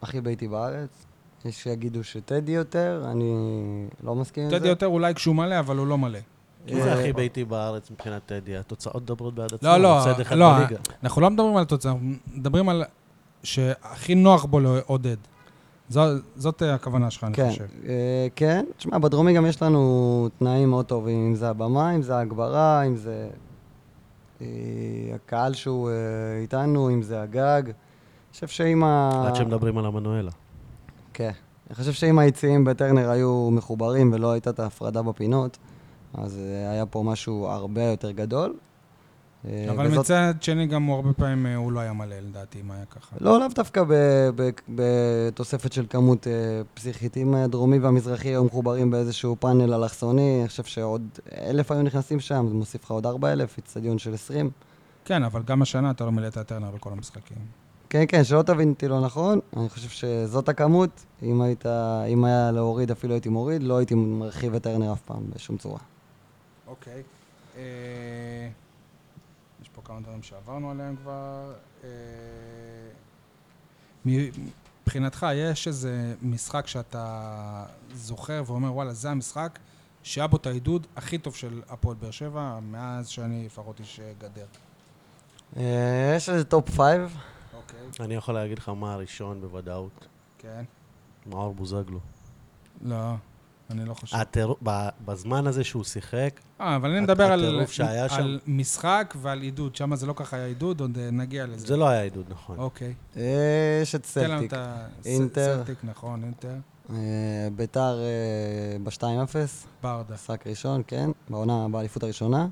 [0.03, 1.07] הכי ביתי בארץ.
[1.44, 3.35] יש שיגידו שטדי יותר, אני
[4.05, 4.59] לא מסכים עם זה.
[4.59, 6.18] טדי יותר אולי כשהוא מלא, אבל הוא לא מלא.
[6.66, 8.57] מי זה אה, הכי ביתי בארץ מבחינת טדי?
[8.57, 9.68] התוצאות מדברות בעד עצמן.
[9.68, 10.61] לא, לא, לא.
[11.03, 12.85] אנחנו לא מדברים על תוצאה, אנחנו מדברים על
[13.42, 15.16] שהכי נוח בו לעודד.
[16.37, 17.64] זאת אה, הכוונה שלך, אני כן, חושב.
[17.88, 18.64] אה, כן.
[18.76, 22.96] תשמע, בדרומי גם יש לנו תנאים מאוד טובים, אם זה הבמה, אם זה ההגברה, אם
[22.96, 23.29] זה
[24.40, 24.46] אה,
[25.14, 25.94] הקהל שהוא אה,
[26.42, 27.62] איתנו, אם זה הגג.
[27.64, 29.11] אני חושב שאם ה...
[29.26, 30.31] עד שמדברים על המנואלה.
[31.14, 31.31] כן.
[31.68, 35.59] אני חושב שאם היציעים בטרנר היו מחוברים ולא הייתה את ההפרדה בפינות,
[36.14, 38.55] אז אה, היה פה משהו הרבה יותר גדול.
[39.49, 42.61] אה, אבל וזאת- מצד שני, גם הוא הרבה פעמים, אה, הוא לא היה מלא, לדעתי,
[42.61, 43.16] אם היה ככה.
[43.20, 43.83] לא, לאו דווקא
[44.68, 46.27] בתוספת של כמות
[46.75, 47.16] פסיכית.
[47.16, 51.03] אם הדרומי והמזרחי היו מחוברים באיזשהו פאנל אלכסוני, אני חושב שעוד
[51.40, 54.51] אלף היו נכנסים שם, זה מוסיף לך עוד ארבע אלף, איצטדיון של עשרים.
[55.05, 57.37] כן, אבל גם השנה אתה לא מילאת את טרנר בכל המשחקים.
[57.90, 61.05] כן, כן, שלא תבין אותי לא נכון, אני חושב שזאת הכמות.
[61.22, 61.66] אם היית,
[62.09, 65.79] אם היה להוריד, אפילו הייתי מוריד, לא הייתי מרחיב את טרנר אף פעם בשום צורה.
[66.66, 67.03] אוקיי.
[67.57, 67.62] אה,
[69.62, 71.53] יש פה כמה דברים שעברנו עליהם כבר.
[71.85, 71.88] אה,
[74.05, 79.59] מבחינתך, יש איזה משחק שאתה זוכר ואומר, וואלה, זה המשחק
[80.03, 84.46] שהיה בו את העידוד הכי טוב של הפועל באר שבע, מאז שאני לפחות איש גדר.
[85.57, 87.16] אה, יש איזה top five.
[87.91, 88.07] אוקיי.
[88.07, 90.07] אני יכול להגיד לך מה הראשון בוודאות.
[90.39, 90.63] כן.
[91.27, 91.99] מאור בוזגלו.
[92.85, 93.15] לא,
[93.71, 94.17] אני לא חושב.
[94.17, 98.17] הטירוף- ב- בזמן הזה שהוא שיחק, אה, אבל אני הט- מדבר על, הטירוף שהיה שם.
[98.17, 101.67] על משחק ועל עידוד, שם זה לא ככה היה עידוד, עוד אה, נגיע לזה.
[101.67, 102.59] זה לא היה עידוד נכון.
[102.59, 102.95] אוקיי.
[103.83, 104.53] יש את תן לנו סלטיק.
[104.53, 104.87] את ה...
[105.05, 105.57] אינטר.
[105.57, 106.55] סלטיק, נכון, אינטר.
[106.91, 106.97] אה,
[107.57, 109.37] ביתר אה, ב-2-0,
[109.83, 110.15] ברדה.
[110.15, 112.47] משחק ראשון, כן, בעונה, באליפות הראשונה.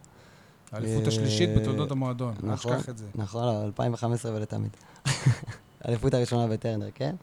[0.72, 2.76] האליפות השלישית בתולדות המועדון, אל נכון.
[2.76, 3.06] תשכח את זה.
[3.14, 4.70] נכון, לא, 2015 ולתמיד.
[5.80, 7.14] האליפות הראשונה בטרנר, כן?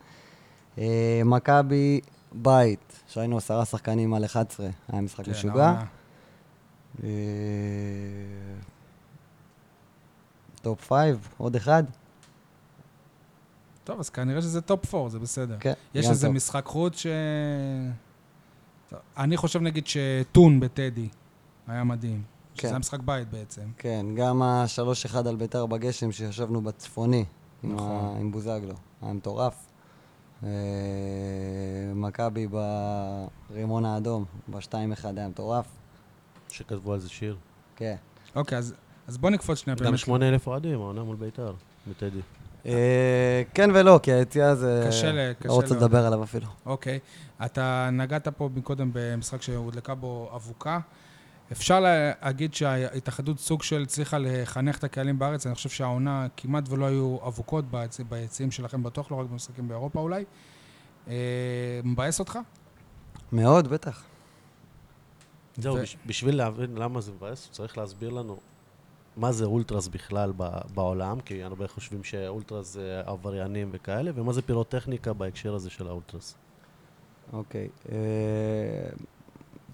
[0.77, 5.73] אה, מכבי בית, שהיינו עשרה שחקנים על 11, היה משחק כן, משוגע.
[7.03, 7.09] אה,
[10.61, 11.83] top five, עוד אחד?
[13.83, 15.57] טוב, אז כנראה שזה top 4, זה בסדר.
[15.59, 16.35] כן, יש איזה top.
[16.35, 17.07] משחק חוץ ש...
[19.17, 21.09] אני חושב נגיד שטון בטדי
[21.67, 22.23] היה מדהים.
[22.53, 22.67] שזה כן.
[22.67, 23.61] היה משחק בית בעצם.
[23.77, 27.25] כן, גם ה-3-1 על ביתר בגשם שישבנו בצפוני,
[27.73, 28.15] נכון.
[28.15, 28.19] ה...
[28.19, 29.55] עם בוזגלו, היה מטורף.
[30.43, 30.49] אה,
[31.95, 32.47] מכבי
[33.49, 34.71] ברימון האדום, ב-2-1
[35.17, 35.65] היה מטורף.
[36.49, 37.37] שכתבו על זה שיר.
[37.75, 37.95] כן.
[38.35, 38.73] אוקיי, אז,
[39.07, 39.99] אז בוא נקפוץ שנייה גם באמת.
[39.99, 41.53] 8,000 אוהדים, העונה מול בית"ר,
[41.89, 42.19] בטדי.
[42.65, 44.83] אה, כן ולא, כי היציאה הזה...
[44.87, 45.75] קשה ל- קשה לא רוצה.
[45.75, 46.47] לדבר עליו אפילו.
[46.65, 46.99] אוקיי.
[47.45, 50.79] אתה נגעת פה מקודם במשחק שהודלקה בו אבוקה.
[51.51, 55.45] אפשר להגיד שההתאחדות סוג של הצליחה לחנך את הקהלים בארץ.
[55.45, 59.99] אני חושב שהעונה כמעט ולא היו אבוקות ביצ- ביציעים שלכם, בטוח לא רק במשחקים באירופה
[59.99, 60.23] אולי.
[61.07, 61.13] אה,
[61.83, 62.39] מבאס אותך?
[63.31, 64.03] מאוד, בטח.
[65.57, 68.37] זהו, ו- בשביל להבין למה זה מבאס, צריך להסביר לנו
[69.17, 70.33] מה זה אולטרס בכלל
[70.73, 76.35] בעולם, כי הרבה חושבים שאולטרס זה עבריינים וכאלה, ומה זה פירוטכניקה בהקשר הזה של האולטרס.
[77.33, 77.69] אוקיי.
[77.91, 77.95] אה,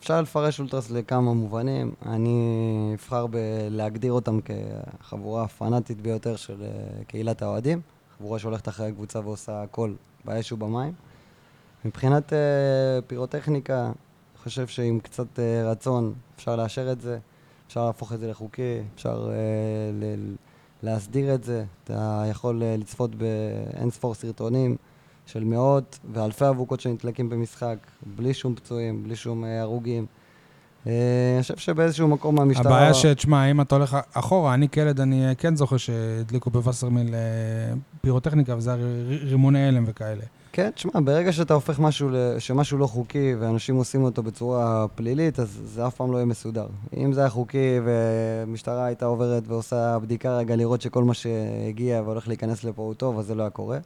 [0.01, 1.91] אפשר לפרש אולטרס לכמה מובנים.
[2.05, 2.39] אני
[2.95, 6.67] אבחר בלהגדיר אותם כחבורה הפנאטית ביותר של אה,
[7.07, 7.81] קהילת האוהדים.
[8.17, 9.93] חבורה שהולכת אחרי הקבוצה ועושה הכל
[10.25, 10.93] באש ובמים.
[11.85, 12.37] מבחינת אה,
[13.07, 13.93] פירוטכניקה, אני
[14.43, 17.17] חושב שעם קצת אה, רצון אפשר לאשר את זה,
[17.67, 19.35] אפשר להפוך את זה לחוקי, אפשר אה,
[19.93, 20.35] ל-
[20.83, 21.65] להסדיר את זה.
[21.83, 24.75] אתה יכול אה, לצפות באין ספור סרטונים
[25.25, 27.77] של מאות ואלפי אבוקות שנדלקים במשחק,
[28.15, 30.05] בלי שום פצועים, בלי שום אה, הרוגים.
[30.87, 30.93] אה,
[31.35, 32.65] אני חושב שבאיזשהו מקום המשטרה...
[32.65, 37.15] הבעיה שתשמע, אם אתה הולך אחורה, אני כילד, אני אה, כן זוכר שהדליקו בווסרמיל
[38.01, 38.75] פירוטכניקה, וזה
[39.23, 40.23] רימוני הלם וכאלה.
[40.53, 45.61] כן, תשמע, ברגע שאתה הופך משהו, שמשהו לא חוקי ואנשים עושים אותו בצורה פלילית, אז
[45.65, 46.67] זה אף פעם לא יהיה מסודר.
[46.97, 52.27] אם זה היה חוקי ומשטרה הייתה עוברת ועושה בדיקה רגע לראות שכל מה שהגיע והולך
[52.27, 53.77] להיכנס לפה הוא טוב, אז זה לא היה קורה.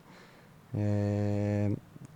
[0.78, 0.82] אה,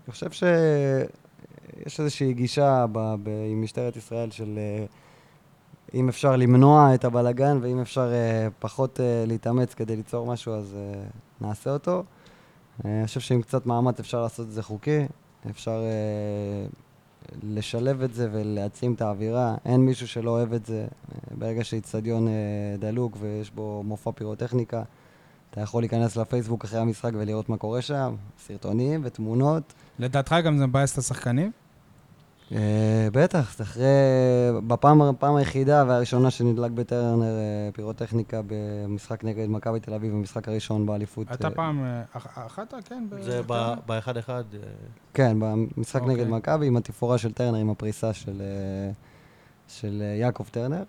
[0.09, 4.85] אני חושב שיש איזושהי גישה ב- ב- עם משטרת ישראל של אה,
[5.93, 10.75] אם אפשר למנוע את הבלגן ואם אפשר אה, פחות אה, להתאמץ כדי ליצור משהו, אז
[11.41, 12.03] נעשה אותו.
[12.85, 15.05] אני חושב שעם קצת מאמץ אפשר לעשות את זה חוקי,
[15.49, 15.83] אפשר
[17.43, 19.55] לשלב את זה ולהעצים את האווירה.
[19.65, 20.87] אין מישהו שלא אוהב את זה.
[21.37, 22.27] ברגע שאיצטדיון
[22.79, 24.83] דלוק ויש בו מופע פירוטכניקה,
[25.51, 29.63] אתה יכול להיכנס לפייסבוק אחרי המשחק ולראות מה קורה שם, סרטונים ותמונות.
[29.99, 31.51] לדעתך גם זה מבאס את השחקנים?
[32.51, 32.57] אה,
[33.13, 33.85] בטח, זה אחרי...
[34.67, 41.27] בפעם היחידה והראשונה שנדלק בטרנר אה, פירוטכניקה במשחק נגד מכבי תל אביב, במשחק הראשון באליפות.
[41.29, 41.83] הייתה אה, פעם
[42.13, 43.03] אח- אחת, כן?
[43.21, 43.73] זה בטרנר?
[43.85, 44.59] באחד אחד, אה,
[45.13, 46.15] כן, במשחק אוקיי.
[46.15, 48.41] נגד מכבי, עם התפאורה של טרנר, עם הפריסה של,
[49.67, 50.83] של יעקב טרנר.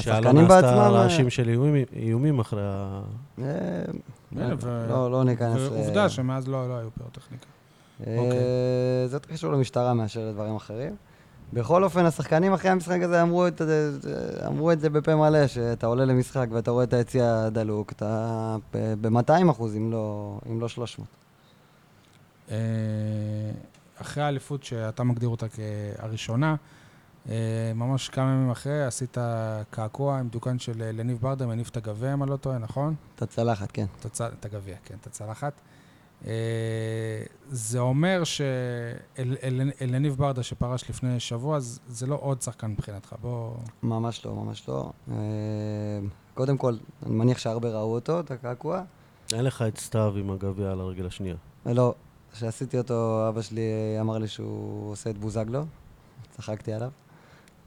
[0.00, 0.78] שאלון השחקנים עשתה בעצמם...
[0.78, 1.48] אה, רעשים של
[1.96, 3.00] איומים- אחרי ה...
[3.38, 3.44] אה,
[4.38, 5.56] אה, ו- לא, לא ניכנס...
[5.56, 7.46] ל- ועובדה שמאז לא לא היו פירוטכניקה.
[8.06, 8.38] אה, אוקיי.
[9.08, 10.96] זה יותר קשור למשטרה מאשר לדברים אחרים.
[11.52, 13.98] בכל אופן, השחקנים אחרי המשחק הזה אמרו את, זה-
[14.46, 18.56] אמרו את זה בפה מלא, שאתה עולה למשחק ואתה רואה את היציע הדלוק, אתה
[19.00, 21.08] ב-200 אחוז, אם לא, אם לא 300.
[22.50, 22.56] אה,
[24.00, 26.54] אחרי האליפות שאתה מגדיר אותה כהראשונה, אה,
[27.74, 29.18] ממש כמה ימים אחרי עשית
[29.70, 32.94] קעקוע עם דוכן של אה, לניב ברדה, מניף את הגביע, אם אני לא טועה, נכון?
[33.14, 33.86] את הצלחת, כן.
[34.22, 35.60] את הגביע, כן, את הצלחת.
[36.26, 36.32] אה,
[37.50, 43.14] זה אומר שאלניב ברדה שפרש לפני שבוע, אז זה לא עוד שחקן מבחינתך.
[43.20, 43.54] בוא...
[43.82, 44.90] ממש לא, ממש לא.
[45.10, 45.16] אה,
[46.34, 48.82] קודם כל, אני מניח שהרבה ראו אותו, את הקעקוע.
[49.32, 51.36] אין לך את סתיו עם הגביע על הרגל השנייה.
[51.66, 51.94] לא,
[52.32, 55.64] כשעשיתי אותו, אבא שלי אמר לי שהוא עושה את בוזגלו.
[56.30, 56.90] צחקתי עליו.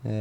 [0.05, 0.11] אה,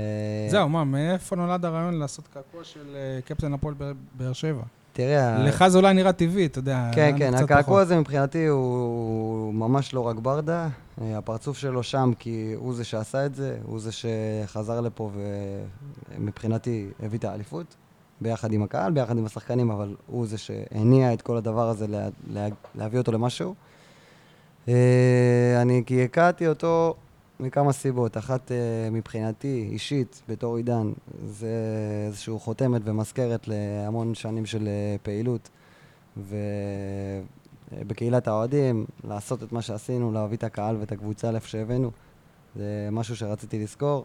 [0.51, 3.75] זהו, מה, מאיפה נולד הרעיון לעשות קעקוע של אה, קפטן הפועל
[4.19, 4.63] באר- שבע?
[4.93, 6.91] תראה, לך זה אולי נראה טבעי, אתה יודע.
[6.95, 7.81] כן, כן, הקעקוע.
[7.81, 10.69] הזה מבחינתי הוא ממש לא רק ברדה.
[11.03, 15.11] אה, הפרצוף שלו שם כי הוא זה שעשה את זה, הוא זה שחזר לפה
[16.19, 17.75] ומבחינתי הביא את האליפות.
[18.21, 22.09] ביחד עם הקהל, ביחד עם השחקנים, אבל הוא זה שהניע את כל הדבר הזה לה,
[22.33, 23.55] לה, להביא אותו למשהו.
[25.63, 26.95] אני קעקעתי אותו
[27.41, 28.17] מכמה סיבות.
[28.17, 30.93] אחת, אה, מבחינתי, אישית, בתור עידן,
[31.27, 31.53] זה
[32.07, 35.49] איזושהי חותמת ומזכרת להמון שנים של אה, פעילות.
[37.77, 41.91] ובקהילת האוהדים, לעשות את מה שעשינו, להביא את הקהל ואת הקבוצה לאיפה שהבאנו.
[42.57, 44.05] זה משהו שרציתי לזכור.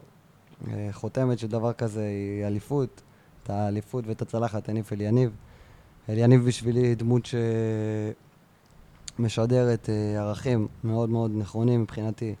[0.68, 3.02] אה, חותמת של דבר כזה היא אליפות.
[3.42, 5.30] את האליפות ואת הצלחת הניף אליניב.
[6.08, 7.28] אליניב בשבילי דמות
[9.16, 12.34] שמשדרת אה, ערכים מאוד מאוד נכונים מבחינתי.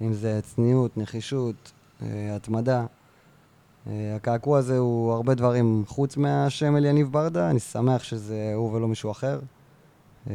[0.00, 2.86] אם זה צניעות, נחישות, אה, התמדה.
[3.86, 8.88] אה, הקעקוע הזה הוא הרבה דברים חוץ מהשם אליניב ברדה, אני שמח שזה הוא ולא
[8.88, 9.40] מישהו אחר.
[10.30, 10.34] אה,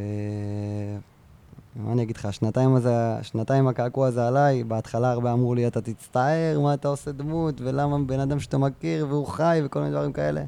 [1.76, 5.82] מה אני אגיד לך, השנתיים, הזה, השנתיים הקעקוע הזה עליי, בהתחלה הרבה אמרו לי, אתה
[5.82, 10.14] תצטער, מה אתה עושה דמות, ולמה בן אדם שאתה מכיר והוא חי וכל מיני דברים
[10.14, 10.44] כאלה.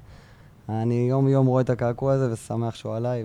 [0.69, 3.23] אני יום-יום רואה את הקעקוע הזה ושמח שהוא עליי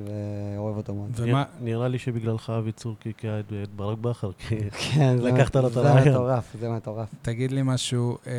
[0.56, 1.10] ואוהב אותו מאוד.
[1.16, 4.56] ומה, נראה- לי שבגללך אבי צור קעקע את ברק בכר, כי
[4.94, 6.08] כן, זה- לקחת לו את זה הרעיון.
[6.08, 7.08] מטורף, זה מטורף.
[7.22, 8.32] תגיד לי משהו, אה,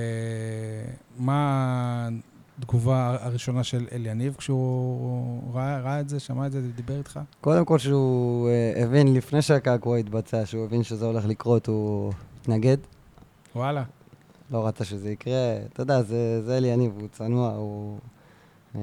[1.20, 2.10] מה
[2.60, 7.20] התגובה הראשונה של אליניב כשהוא ראה, ראה את זה, שמע את זה, דיבר איתך?
[7.42, 12.78] קודם כל שהוא אה, הבין, לפני שהקעקוע התבצע, שהוא הבין שזה הולך לקרות, הוא התנגד.
[13.56, 13.84] וואלה.
[14.52, 15.34] לא רצה שזה יקרה.
[15.74, 17.98] אתה יודע, זה, זה אלי יניב, הוא צנוע, הוא...
[18.76, 18.78] Uh,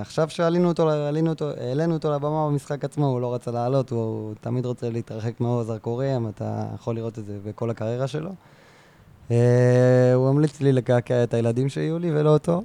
[0.00, 4.00] עכשיו שעלינו אותו, עלינו אותו, העלינו אותו לבמה במשחק עצמו, הוא לא רצה לעלות, הוא,
[4.00, 8.30] הוא תמיד רוצה להתרחק מאור הזרקורים, אתה יכול לראות את זה בכל הקריירה שלו.
[9.28, 9.32] Uh,
[10.14, 12.62] הוא המליץ לי לקעקע את הילדים שיהיו לי ולא אותו.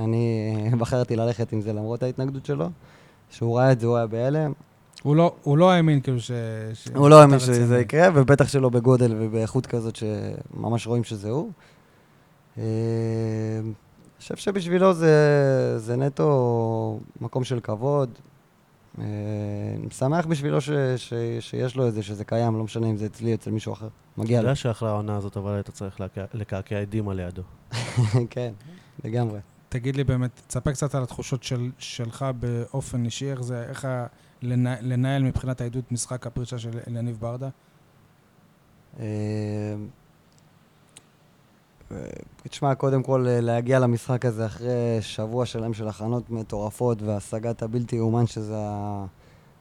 [0.00, 0.46] אני
[0.78, 2.68] בחרתי ללכת עם זה למרות ההתנגדות שלו.
[3.30, 4.52] כשהוא ראה את זה הוא היה בהלם.
[5.02, 6.30] הוא לא, הוא לא האמין כאילו ש...
[6.74, 7.80] ש- הוא לא האמין שזה.
[7.80, 11.50] יקרה, ובטח שלא בגודל ובאיכות כזאת שממש רואים שזה הוא.
[14.22, 18.10] אה, חושב שבשבילו זה, זה נטו מקום של כבוד.
[18.98, 19.04] אה,
[19.80, 23.06] אני שמח בשבילו ש, ש, שיש לו את זה, שזה קיים, לא משנה אם זה
[23.06, 23.86] אצלי אצל מישהו אחר.
[23.86, 24.42] אתה מגיע לו.
[24.44, 27.42] יודע שאחרי העונה הזאת, אבל היית צריך לקע- לקעקע את דימה לידו.
[28.30, 28.52] כן,
[29.04, 29.40] לגמרי.
[29.68, 34.06] תגיד לי באמת, תספר קצת על התחושות של, שלך באופן אישי, איך זה, איך ה,
[34.42, 37.48] לנהל, לנהל מבחינת העדות משחק הפרישה של אליניב ברדה?
[42.48, 47.96] תשמע, קודם כל אה, להגיע למשחק הזה אחרי שבוע שלם של הכנות מטורפות והשגת הבלתי
[47.96, 48.56] יאומן שזה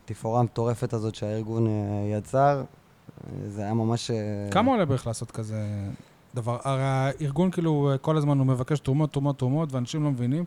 [0.06, 1.72] התפאורה המטורפת הזאת שהארגון אה,
[2.18, 4.12] יצר, אה, זה היה ממש...
[4.52, 5.66] כמה עולה בערך לעשות כזה
[6.36, 6.58] דבר?
[6.64, 10.46] הרי הארגון כאילו כל הזמן הוא מבקש תרומות, תרומות, תרומות, ואנשים לא מבינים.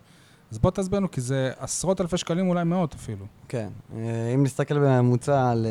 [0.51, 3.27] אז בוא תסביר לנו, כי זה עשרות אלפי שקלים, אולי מאות אפילו.
[3.49, 3.69] כן.
[4.35, 5.67] אם נסתכל בממוצע על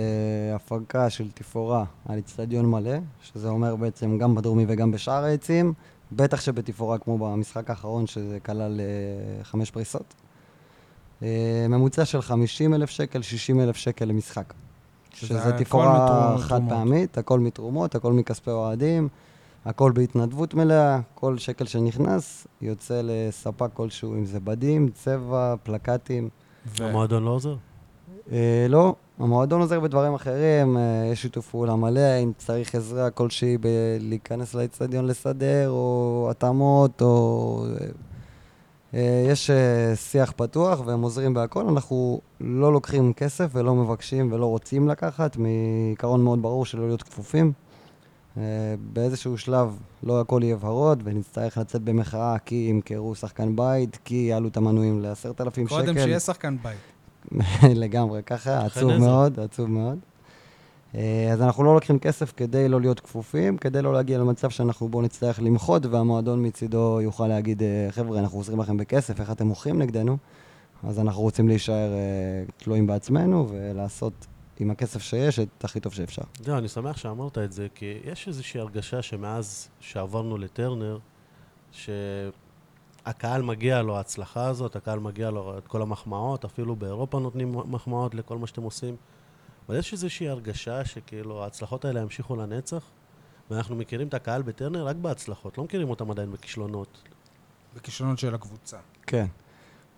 [0.56, 5.74] הפקה של תפאורה על אצטדיון מלא, שזה אומר בעצם גם בדרומי וגם בשאר העצים,
[6.16, 10.14] בטח שבתפאורה כמו במשחק האחרון, שזה כלל אה, חמש פריסות.
[11.24, 14.54] אה, ממוצע של 50 אלף שקל, 60 אלף שקל למשחק.
[15.14, 19.10] שזה תפאורה חד פעמית, הכל מתרומות, הכל מכספי אוהדים.
[19.66, 26.30] הכל בהתנדבות מלאה, כל שקל שנכנס יוצא לספק כלשהו, אם זה בדים, צבע, פלקטים.
[26.80, 27.56] ו- המועדון לא עוזר?
[28.32, 33.58] אה, לא, המועדון עוזר בדברים אחרים, אה, יש שיתוף פעולה מלא, אם צריך עזרה כלשהי
[33.58, 37.66] בלהיכנס לאצטדיון לסדר, או התאמות, או...
[38.94, 39.50] אה, יש
[39.96, 41.68] שיח פתוח והם עוזרים בהכל.
[41.68, 47.04] אנחנו לא לוקחים כסף ולא מבקשים ולא רוצים לקחת, מעיקרון מאוד ברור של לא להיות
[47.04, 47.52] כפופים.
[48.94, 54.48] באיזשהו שלב לא הכל יהיה ורוד, ונצטרך לצאת במחאה כי ימכרו שחקן בית, כי יעלו
[54.48, 55.68] את המנויים ל-10,000 שקל.
[55.68, 56.93] קודם שיהיה שחקן בית.
[57.84, 59.06] לגמרי, ככה, עצוב איזה.
[59.06, 60.00] מאוד, עצוב מאוד.
[60.96, 64.90] אה, אז אנחנו לא לוקחים כסף כדי לא להיות כפופים, כדי לא להגיע למצב שאנחנו
[64.90, 69.48] בואו נצטרך למחות, והמועדון מצידו יוכל להגיד, אה, חבר'ה, אנחנו עוזרים לכם בכסף, איך אתם
[69.48, 70.18] מוכרים נגדנו?
[70.84, 74.28] אז אנחנו רוצים להישאר אה, תלויים בעצמנו ולעשות
[74.60, 76.22] עם הכסף שיש את הכי טוב שאפשר.
[76.40, 80.98] זהו, אני שמח שאמרת את זה, כי יש איזושהי הרגשה שמאז שעברנו לטרנר,
[83.06, 88.16] שהקהל מגיע לו ההצלחה הזאת, הקהל מגיע לו את כל המחמאות, אפילו באירופה נותנים מחמאות
[88.16, 88.96] לכל מה שאתם עושים.
[89.70, 92.84] אבל יש איזושהי הרגשה שכאילו ההצלחות האלה ימשיכו לנצח,
[93.52, 97.02] ואנחנו מכירים את הקהל בטרנר רק בהצלחות, לא מכירים אותם עדיין בכישלונות.
[97.76, 98.78] בכישלונות של הקבוצה.
[99.08, 99.26] כן.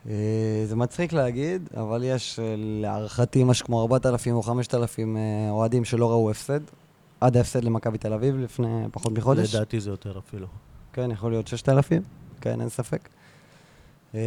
[0.10, 5.86] אה, זה מצחיק להגיד, אבל יש אה, להערכתי משהו כמו 4,000 או 5,000 אה, אוהדים
[5.86, 6.60] שלא ראו הפסד,
[7.22, 9.56] עד ההפסד למכבי תל אביב לפני פחות מחודש.
[9.56, 10.48] לדעתי זה יותר אפילו.
[10.94, 12.04] כן, יכול להיות 6,000,
[12.42, 13.10] כן, אין ספק.
[14.16, 14.20] אה,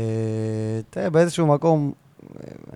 [0.91, 1.93] תראה, באיזשהו מקום,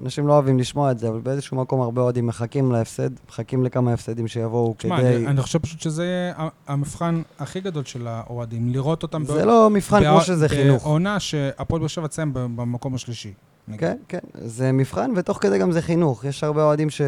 [0.02, 3.92] אנשים לא אוהבים לשמוע את זה, אבל באיזשהו מקום הרבה אוהדים מחכים להפסד, מחכים לכמה
[3.92, 5.16] הפסדים שיבואו תשמע, כדי...
[5.16, 6.32] אני, אני חושב פשוט שזה
[6.66, 10.84] המבחן הכי גדול של האוהדים, לראות אותם זה לא מבחן כמו שזה חינוך.
[10.84, 13.32] בעונה שהפועל באר שבע תסיים במקום השלישי.
[13.68, 13.80] נגיד.
[13.80, 16.24] כן, כן, זה מבחן, ותוך כדי גם זה חינוך.
[16.24, 17.00] יש הרבה אוהדים ש...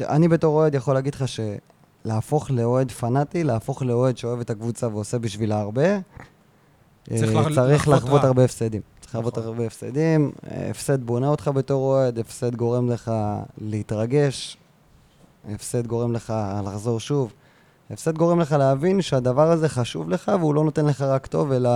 [0.00, 5.18] אני בתור אוהד יכול להגיד לך שלהפוך לאוהד פנאטי, להפוך לאוהד שאוהב את הקבוצה ועושה
[5.18, 5.98] בשבילה הרבה,
[7.14, 8.24] צריך אה, צריך לחוות.
[8.24, 8.82] הרבה הפסדים.
[9.00, 9.48] צריך לחוות נכון.
[9.48, 13.12] הרבה הפסדים, אה, הפסד בונה אותך בתור אוהד, הפסד גורם לך
[13.58, 14.56] להתרגש,
[15.48, 16.34] הפסד גורם לך
[16.64, 17.32] לחזור שוב,
[17.90, 21.70] הפסד גורם לך להבין שהדבר הזה חשוב לך והוא לא נותן לך רק טוב, אלא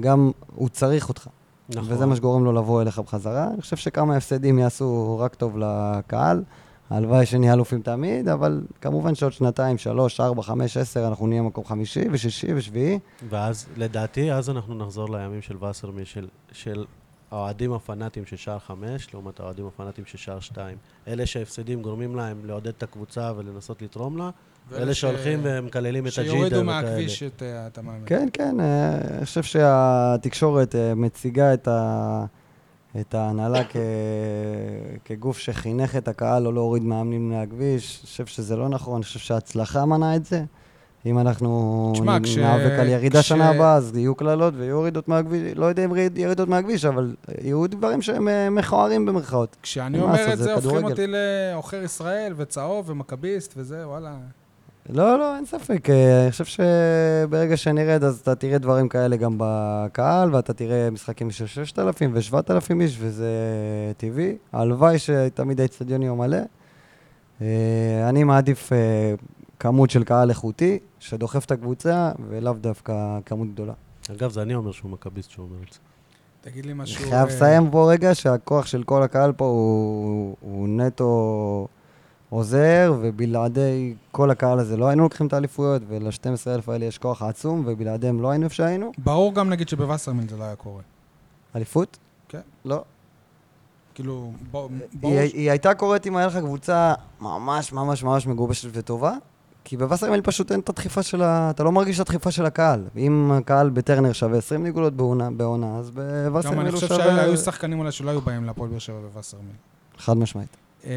[0.00, 1.28] גם הוא צריך אותך.
[1.68, 1.92] נכון.
[1.92, 3.48] וזה מה שגורם לו לבוא אליך בחזרה.
[3.54, 6.42] אני חושב שכמה הפסדים יעשו רק טוב לקהל.
[6.90, 11.64] הלוואי שנהיה אלופים תמיד, אבל כמובן שעוד שנתיים, שלוש, ארבע, חמש, עשר, אנחנו נהיה מקום
[11.64, 12.98] חמישי ושישי ושביעי.
[13.28, 16.84] ואז, לדעתי, אז אנחנו נחזור לימים של וסרמי, של, של
[17.30, 20.76] האוהדים הפנאטים של שער חמש, לעומת האוהדים הפנאטים של שער שתיים.
[21.08, 24.30] אלה שההפסדים גורמים להם לעודד את הקבוצה ולנסות לתרום לה,
[24.70, 26.62] ואלה ש- שהולכים ומקללים את הג'ידה שיורידו וכאלה.
[26.82, 28.02] מהכביש את אה, את המאמן.
[28.06, 32.24] כן, כן, אה, אני חושב שהתקשורת אה, מציגה את, ה...
[33.00, 33.76] את ההנהלה כ...
[35.04, 37.98] כגוף שחינך את הקהל לא להוריד מאמנים מהכביש.
[38.00, 40.42] אני חושב שזה לא נכון, אני חושב שההצלחה מנעה את זה.
[41.06, 44.80] אם אנחנו תשמע, נ- כש- ניאבק על ירידה כש- שנה הבאה, אז יהיו קללות ויהיו
[44.80, 49.56] ירידות מהכביש, לא יודע אם יריד- ירידות מהכביש, אבל יהיו דברים שהם אה, מכוערים במרכאות.
[49.62, 50.84] כשאני אומר את זה הופכים.
[50.84, 54.14] אותי לעוכר ישראל וצהוב ומכביסט וזה, וואלה.
[54.92, 55.90] לא, לא, אין ספק.
[55.90, 61.30] אה, אני חושב שברגע שנרד, אז אתה תראה דברים כאלה גם בקהל, ואתה תראה משחקים
[61.30, 63.32] של 6,000 ו-7,000 איש, וזה
[63.96, 64.36] טבעי.
[64.52, 66.38] הלוואי שתמיד האצטדיון יהיה מלא.
[67.42, 69.14] אה, אני מעדיף אה,
[69.58, 73.72] כמות של קהל איכותי, שדוחף את הקבוצה, ולאו דווקא כמות גדולה.
[74.10, 75.78] אגב, זה אני אומר שהוא מכביסט שהוא אומר את זה.
[76.40, 77.04] תגיד לי אני משהו...
[77.04, 81.68] חייב אה, לסיים פה רגע שהכוח של כל הקהל פה הוא, הוא נטו
[82.30, 87.62] עוזר, ובלעדי כל הקהל הזה לא היינו לוקחים את האליפויות, ול-12,000 האלה יש כוח עצום,
[87.66, 88.92] ובלעדיהם לא היינו איפה שהיינו.
[88.98, 90.82] ברור גם נגיד שבווסרמיל זה לא היה קורה.
[91.56, 91.98] אליפות?
[92.28, 92.40] כן.
[92.64, 92.82] לא.
[93.94, 95.12] כאילו, בוא- ברור...
[95.14, 99.12] היא, היא הייתה קורית אם היה לך קבוצה ממש ממש ממש מגובשת וטובה,
[99.64, 101.50] כי בווסרמיל פשוט אין את הדחיפה של ה...
[101.50, 102.84] אתה לא מרגיש את הדחיפה של הקהל.
[102.96, 107.04] אם הקהל בטרנר שווה 20 נקודות בעונה, בעונה אז גם בווסרמיל אני הוא חושב שווה...
[107.16, 109.52] שהיו שחקנים אולי שלא היו באים להפועל באר שבע בווסרמיל.
[109.98, 110.56] חד משמעית.
[110.84, 110.90] אה,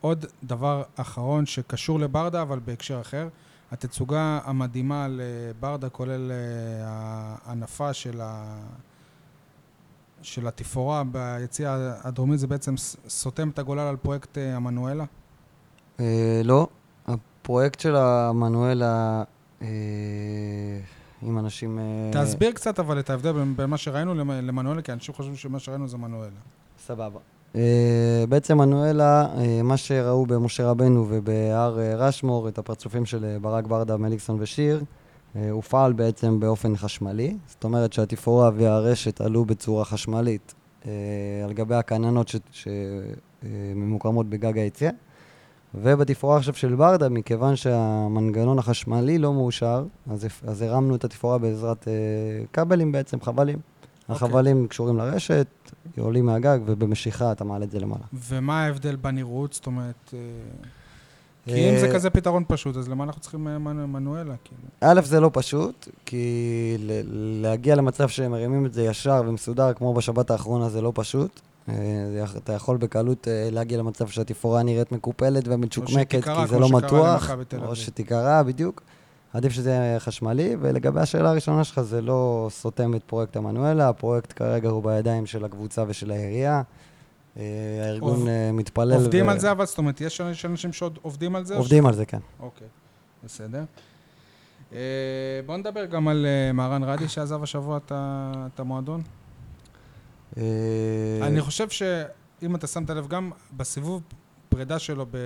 [0.00, 3.28] עוד דבר אחרון שקשור לברדה, אבל בהקשר אחר.
[3.72, 6.36] התצוגה המדהימה לברדה, כולל אה,
[7.44, 8.56] ההנפה של, ה...
[10.22, 12.74] של התפאורה ביציע הדרומי, זה בעצם
[13.08, 15.04] סותם את הגולל על פרויקט אה, המנואלה?
[16.00, 16.66] אה, לא.
[17.06, 19.22] הפרויקט של המנואלה,
[19.62, 19.66] אה,
[21.22, 21.78] עם אנשים...
[22.12, 25.88] תסביר קצת אבל את ההבדל בין, מה שראינו למ- למנואלה, כי אנשים חושבים שמה שראינו
[25.88, 26.30] זה מנואלה.
[26.86, 27.18] סבבה.
[27.56, 33.66] אה, בעצם מנואלה, אה, מה שראו במשה רבנו ובהר אה, רשמור, את הפרצופים של ברק
[33.66, 34.84] ברדה, מליקסון ושיר,
[35.50, 37.36] הופעל בעצם באופן חשמלי.
[37.46, 40.54] זאת אומרת שהתפאורה והרשת עלו בצורה חשמלית
[41.44, 44.90] על גבי הכננות שממוקמות בגג היציאה.
[45.74, 51.88] ובתפאורה עכשיו של ברדה, מכיוון שהמנגנון החשמלי לא מאושר, אז, אז הרמנו את התפאורה בעזרת
[52.52, 53.58] כבלים בעצם, חבלים.
[54.10, 54.28] אוקיי.
[54.28, 55.46] החבלים קשורים לרשת,
[55.98, 58.02] עולים מהגג, ובמשיכה אתה מעלה את זה למעלה.
[58.12, 59.52] ומה ההבדל בנראות?
[59.52, 60.14] זאת אומרת...
[60.14, 60.18] אה,
[61.46, 64.34] כי אם זה אה, כזה פתרון פשוט, אז למה אנחנו צריכים אה, מנ- מנואלה?
[64.44, 64.62] כאילו?
[64.80, 66.76] א', זה לא פשוט, כי
[67.42, 71.40] להגיע למצב שהם מרימים את זה ישר ומסודר, כמו בשבת האחרונה, זה לא פשוט.
[71.68, 71.74] אה,
[72.36, 77.30] אתה יכול בקלות אה, להגיע למצב שהתפאורה נראית מקופלת ומצ'וקמקת, כי זה לא מתוח,
[77.62, 77.76] או.
[77.76, 78.82] שתיקרע, בדיוק.
[79.32, 84.32] עדיף שזה יהיה חשמלי, ולגבי השאלה הראשונה שלך, זה לא סותם את פרויקט המנואלה, הפרויקט
[84.36, 86.62] כרגע הוא בידיים של הקבוצה ושל העירייה.
[87.36, 87.42] אה,
[87.84, 88.92] הארגון עוב- אה, מתפלל.
[88.92, 91.56] עובדים ו- על זה, אבל זאת אומרת, יש אנשים שעוד עובדים על זה?
[91.56, 92.18] עובדים על זה, כן.
[92.18, 92.66] ש- אוקיי,
[93.24, 93.64] בסדר.
[94.72, 94.78] אה,
[95.46, 97.92] בואו נדבר גם על מהרן רדי שעזב השבוע את
[98.54, 99.02] את המועדון.
[101.22, 104.02] אני חושב שאם אתה שמת לב, גם בסיבוב
[104.48, 105.16] פרידה שלו ב...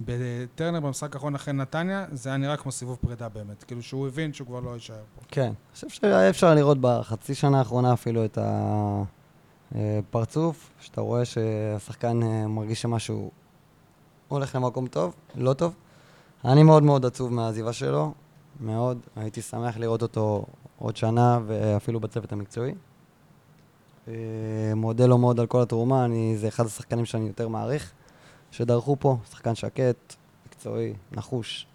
[0.00, 3.64] בטרנר במשחק האחרון אחרי נתניה, זה היה נראה כמו סיבוב פרידה באמת.
[3.64, 5.22] כאילו שהוא הבין שהוא כבר לא יישאר פה.
[5.28, 8.38] כן, אני חושב שהיה אפשר לראות בחצי שנה האחרונה אפילו את
[9.74, 13.30] הפרצוף, שאתה רואה שהשחקן אה, מרגיש שמשהו
[14.28, 15.74] הולך למקום טוב, לא טוב.
[16.44, 18.12] אני מאוד מאוד עצוב מהעזיבה שלו,
[18.60, 18.98] מאוד.
[19.16, 20.46] הייתי שמח לראות אותו
[20.78, 22.74] עוד שנה ואפילו בצוות המקצועי.
[24.08, 24.14] אה,
[24.76, 27.92] מודה לו מאוד על כל התרומה, אני, זה אחד השחקנים שאני יותר מעריך,
[28.50, 30.14] שדרכו פה, שחקן שקט,
[30.46, 31.66] מקצועי, נחוש.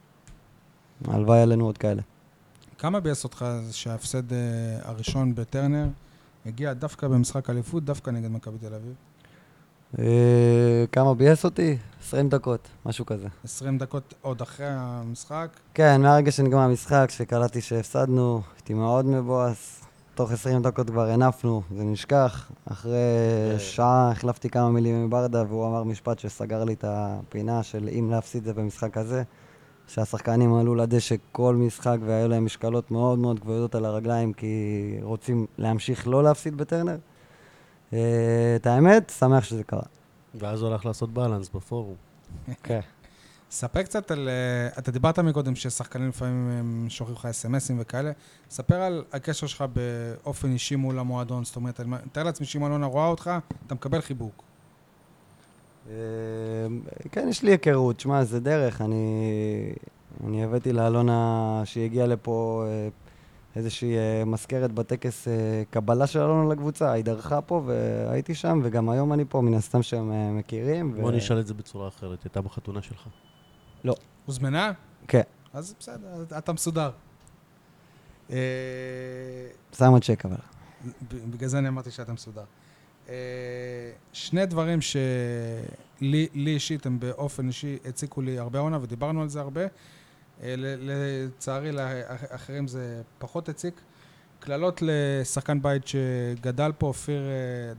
[1.07, 2.01] הלוואי עלינו עוד כאלה.
[2.77, 4.37] כמה ביאס אותך שההפסד אה,
[4.81, 5.87] הראשון בטרנר
[6.45, 8.93] הגיע דווקא במשחק אליפות, דווקא נגד מכבי תל אביב?
[9.99, 11.77] אה, כמה ביאס אותי?
[12.01, 13.27] 20 דקות, משהו כזה.
[13.43, 15.47] 20 דקות עוד אחרי המשחק.
[15.73, 19.84] כן, מהרגע שנגמר המשחק, שקלטתי שהפסדנו, הייתי מאוד מבואס.
[20.15, 22.51] תוך 20 דקות כבר הנפנו, זה נשכח.
[22.65, 22.91] אחרי
[23.51, 23.59] כן.
[23.59, 28.09] שעה החלפתי כמה מילים עם ברדה, והוא אמר משפט שסגר לי את הפינה של אם
[28.11, 29.23] להפסיד זה במשחק הזה.
[29.87, 35.45] שהשחקנים עלו לדשא כל משחק והיו להם משקלות מאוד מאוד כבדות על הרגליים, כי רוצים
[35.57, 36.97] להמשיך לא להפסיד בטרנר.
[37.93, 37.99] אה,
[38.55, 39.83] את האמת, שמח שזה קרה.
[40.35, 41.95] ואז הוא הלך לעשות בלנס בפורום.
[42.63, 42.79] כן.
[43.55, 44.29] ספר קצת על...
[44.29, 48.11] אה, אתה דיברת מקודם ששחקנים לפעמים הם שולחים לך אס.אם.אסים וכאלה.
[48.49, 51.45] ספר על הקשר שלך באופן אישי מול המועדון.
[51.45, 53.31] זאת אומרת, אני מתאר לעצמי שאם אלונה רואה אותך,
[53.67, 54.43] אתה מקבל חיבוק.
[55.89, 55.93] אה,
[57.11, 57.99] כן, יש לי היכרות.
[57.99, 58.81] שמע, זה דרך.
[58.81, 59.73] אני,
[60.27, 62.87] אני הבאתי לאלונה, שהיא הגיעה לפה, אה,
[63.55, 63.95] איזושהי
[64.25, 65.27] מזכרת בטקס
[65.69, 66.91] קבלה של אלונה לקבוצה.
[66.91, 71.01] היא דרכה פה והייתי שם, וגם היום אני פה, מן הסתם שהם מכירים.
[71.01, 73.07] בוא נשאל את זה בצורה אחרת, הייתה בחתונה שלך.
[74.25, 74.71] הוזמנה?
[75.07, 75.21] כן,
[75.53, 76.91] אז בסדר, אתה מסודר.
[78.31, 78.37] אה,
[79.77, 80.37] שמה צ'ק אבל.
[81.11, 82.43] בגלל זה אני אמרתי שאתה מסודר.
[83.09, 83.15] אה,
[84.13, 89.39] שני דברים שלי לי אישית, הם באופן אישי הציקו לי הרבה עונה, ודיברנו על זה
[89.39, 89.61] הרבה.
[89.61, 93.81] אה, לצערי, לאחרים זה פחות הציק.
[94.39, 97.21] קללות לשחקן בית שגדל פה, אופיר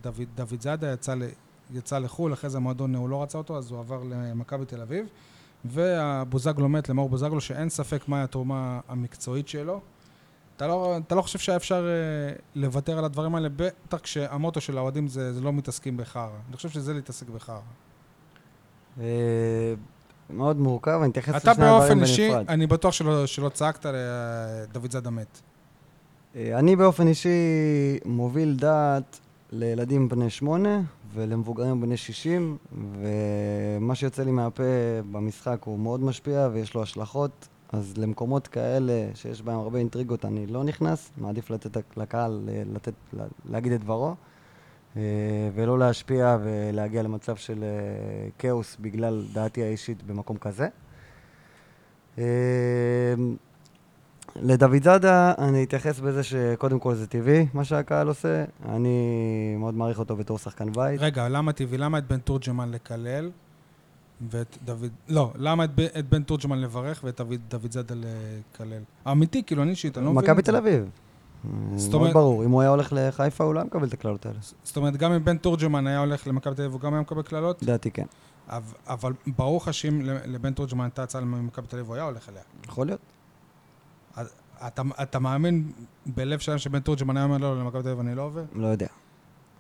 [0.01, 1.15] דוד, דוד זאדה, יצא,
[1.71, 5.07] יצא לחו"ל, אחרי זה המועדון הוא לא רצה אותו, אז הוא עבר למכבי תל אביב.
[5.71, 9.81] והבוזגלו מת, למאור בוזגלו, שאין ספק מהי התרומה המקצועית שלו.
[10.57, 14.79] אתה לא, אתה לא חושב שהיה אפשר אה, לוותר על הדברים האלה, בטח כשהמוטו של
[14.79, 16.29] האוהדים זה, זה לא מתעסקים בחרא.
[16.49, 17.61] אני חושב שזה להתעסק בחרא.
[19.01, 19.05] אה,
[20.31, 22.51] מאוד מורכב, אני אתייחס אתה לשני הדברים באופן אישי, בנפרד.
[22.51, 23.87] אני בטוח שלא, שלא צעקת
[24.75, 25.41] לדוד זאדה מת.
[26.37, 27.29] אה, אני באופן אישי
[28.05, 30.81] מוביל דעת לילדים בני שמונה
[31.17, 32.57] ולמבוגרים בני שישים,
[33.81, 34.63] ומה שיוצא לי מהפה
[35.11, 37.49] במשחק הוא מאוד משפיע ויש לו השלכות.
[37.73, 42.93] אז למקומות כאלה שיש בהם הרבה אינטריגות אני לא נכנס, מעדיף לתת לקהל אה, לתת,
[43.13, 44.15] לה- להגיד את דברו,
[44.97, 45.03] אה,
[45.55, 47.69] ולא להשפיע ולהגיע למצב של אה,
[48.39, 50.69] כאוס בגלל דעתי האישית במקום כזה.
[54.43, 58.45] לדוד זאדה, אני אתייחס בזה שקודם כל זה טבעי, מה שהקהל עושה.
[58.69, 58.89] אני
[59.59, 61.01] מאוד מעריך אותו בתור שחקן בית.
[61.01, 61.79] רגע, למה טבעי?
[61.79, 63.31] למה את בן תורג'מן לקלל
[64.31, 64.91] ואת דוד...
[65.09, 68.83] לא, למה את, ב- את בן תורג'מן לברך ואת דוד, דוד זאדה לקלל?
[69.11, 70.43] אמיתי, כאילו, אני אישית, אני לא מבין מכבי.
[70.43, 70.89] תל אביב.
[71.77, 74.27] זאת מאוד אומרת- ברור, אם הוא היה הולך לחיפה הוא לא היה מקבל את הקללות
[74.27, 74.39] האלה.
[74.65, 77.23] זאת אומרת, גם אם בן תורג'מן היה הולך למכבי תל אביב, הוא גם היה מקבל
[77.23, 77.63] קללות?
[77.63, 78.07] לדעתי כן.
[78.49, 82.29] אבל, אבל ברור לך שאם לבן תורג'מן הייתה הצעה ממכבי תל אביב, הוא היה הולך
[82.29, 82.43] אליה.
[82.69, 83.01] יכול להיות.
[84.67, 85.73] אתה, אתה מאמין
[86.07, 88.43] בלב שלם שבן תורג'מן היה אומר לו למכבי תל אביב אני לא עובר?
[88.55, 88.87] לא יודע.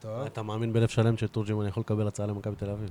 [0.01, 0.21] טוב.
[0.27, 2.91] אתה מאמין בלב שלם שתורג'מן יכול לקבל הצעה למכבי תל אביב?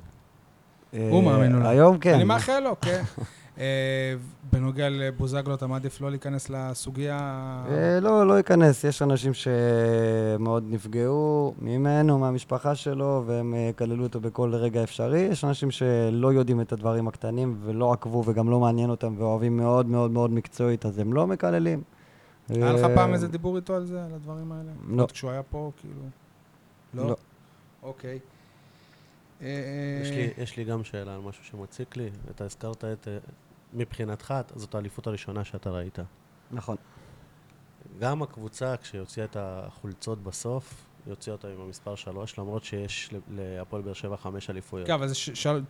[1.09, 1.67] הוא מאמין אולי.
[1.67, 2.13] היום כן.
[2.13, 3.03] אני מאחל לו, כן.
[3.59, 4.15] אה,
[4.51, 7.17] בנוגע לבוזגלו, אתה מעדיף לא להיכנס לסוגיה?
[7.69, 8.83] אה, לא, לא ייכנס.
[8.83, 15.19] יש אנשים שמאוד נפגעו ממנו, מהמשפחה שלו, והם אה, כללו אותו בכל רגע אפשרי.
[15.19, 19.85] יש אנשים שלא יודעים את הדברים הקטנים ולא עקבו וגם לא מעניין אותם ואוהבים מאוד
[19.85, 21.81] מאוד מאוד מקצועית, אז הם לא מקללים.
[22.49, 24.71] היה לך אה, פעם איזה דיבור איתו על זה, על הדברים האלה?
[24.87, 25.01] לא.
[25.01, 26.01] עוד כשהוא היה פה, כאילו?
[26.93, 27.07] לא?
[27.07, 27.15] לא.
[27.83, 28.19] אוקיי.
[29.41, 32.09] אה, יש לי, יש לי גם שאלה על משהו שמציק לי.
[32.29, 33.07] אתה הזכרת את...
[33.07, 33.17] אה,
[33.73, 35.99] מבחינתך, זאת האליפות הראשונה שאתה ראית.
[36.51, 36.75] נכון.
[37.99, 43.81] גם הקבוצה, כשהוציאה את החולצות בסוף, היא הוציאה אותה עם המספר 3, למרות שיש להפועל
[43.81, 44.87] באר שבע חמש אליפויות.
[44.87, 45.13] כן, אבל זה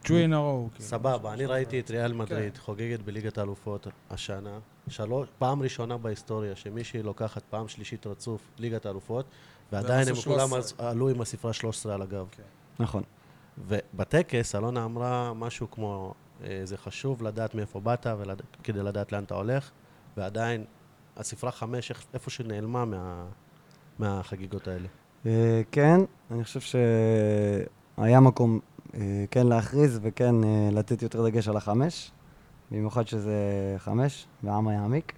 [0.04, 0.74] two in a row.
[0.74, 0.90] כאילו.
[0.90, 2.18] סבבה, אני ראיתי את ריאל כן.
[2.18, 4.60] מדריד חוגגת בליגת האלופות השנה.
[4.88, 9.26] שלוש, פעם ראשונה בהיסטוריה שמישהי לוקחת פעם שלישית רצוף ליגת האלופות,
[9.72, 10.90] ועדיין הם כולם 13.
[10.90, 12.28] עלו עם הספרה 13 על הגב.
[12.80, 13.04] נכון.
[13.58, 16.14] ובטקס אלונה אמרה משהו כמו,
[16.44, 18.08] אה, זה חשוב לדעת מאיפה באת.
[18.64, 19.72] כדי לדעת לאן אתה הולך,
[20.18, 20.66] ועדיין
[21.18, 23.26] הספרה חמש איך- איפה שנעלמה מה...
[24.00, 24.88] מהחגיגות האלה.
[25.26, 26.02] אה, כן,
[26.32, 28.60] אני חושב שהיה מקום
[28.96, 32.12] אה, כן להכריז וכן אה, לתת יותר דגש על החמש,
[32.72, 33.36] במיוחד שזה
[33.78, 35.14] חמש, והעם היעמיק.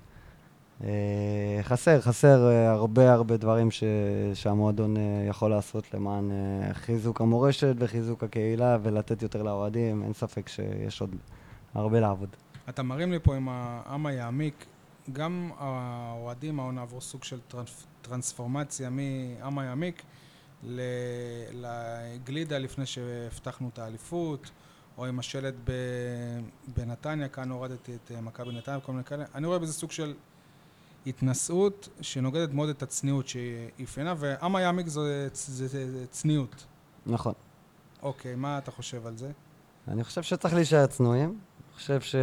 [0.83, 3.83] אה, חסר, חסר הרבה הרבה דברים ש,
[4.33, 4.95] שהמועדון
[5.29, 6.31] יכול לעשות למען
[6.73, 11.15] חיזוק המורשת וחיזוק הקהילה ולתת יותר לאוהדים, אין ספק שיש עוד
[11.73, 12.29] הרבה לעבוד.
[12.69, 14.65] אתה מרים לי פה עם העם היעמיק,
[15.13, 20.03] גם האוהדים העונה עברו סוג של טרנס, טרנספורמציה מעם היעמיק
[20.63, 20.81] ל-
[21.53, 24.49] לגלידה לפני שהבטחנו את האליפות,
[24.97, 25.53] או עם השלט
[26.77, 29.25] בנתניה, כאן הורדתי את אה, מכבי נתניה וכל מיני כאלה.
[29.35, 30.13] אני רואה בזה סוג של
[31.07, 36.65] התנשאות שנוגדת מאוד את הצניעות שהיא אפיינה, ועם היעמיק זה, זה, זה, זה צניעות.
[37.05, 37.33] נכון.
[38.01, 39.31] אוקיי, מה אתה חושב על זה?
[39.87, 41.29] אני חושב שצריך להישאר צנועים.
[41.29, 42.15] אני חושב ש...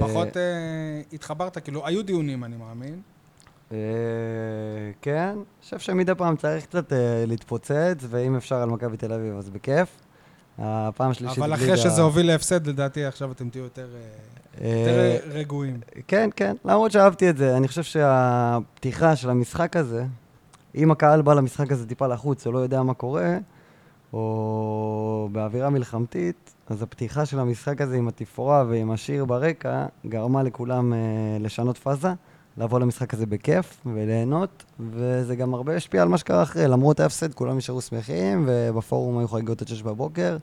[0.00, 3.02] פחות אה, התחברת, כאילו, היו דיונים, אני מאמין.
[3.72, 3.76] אה,
[5.02, 9.36] כן, אני חושב שמדי פעם צריך קצת אה, להתפוצץ, ואם אפשר על מכבי תל אביב
[9.38, 9.88] אז בכיף.
[10.58, 13.88] הפעם השלישית אבל אחרי שזה הוביל להפסד, לדעתי עכשיו אתם תהיו יותר,
[14.60, 15.80] אה, יותר רגועים.
[16.06, 17.56] כן, כן, למרות שאהבתי את זה.
[17.56, 20.04] אני חושב שהפתיחה של המשחק הזה,
[20.74, 23.38] אם הקהל בא למשחק הזה טיפה לחוץ או לא יודע מה קורה,
[24.12, 30.92] או באווירה מלחמתית, אז הפתיחה של המשחק הזה עם התפאורה ועם השיר ברקע, גרמה לכולם
[31.40, 32.12] לשנות פאזה,
[32.58, 36.68] לבוא למשחק הזה בכיף וליהנות, וזה גם הרבה השפיע על מה שקרה אחרי.
[36.68, 40.36] למרות ההפסד, כולם נשארו שמחים, ובפורום היו חגיגות עד שש בבוקר,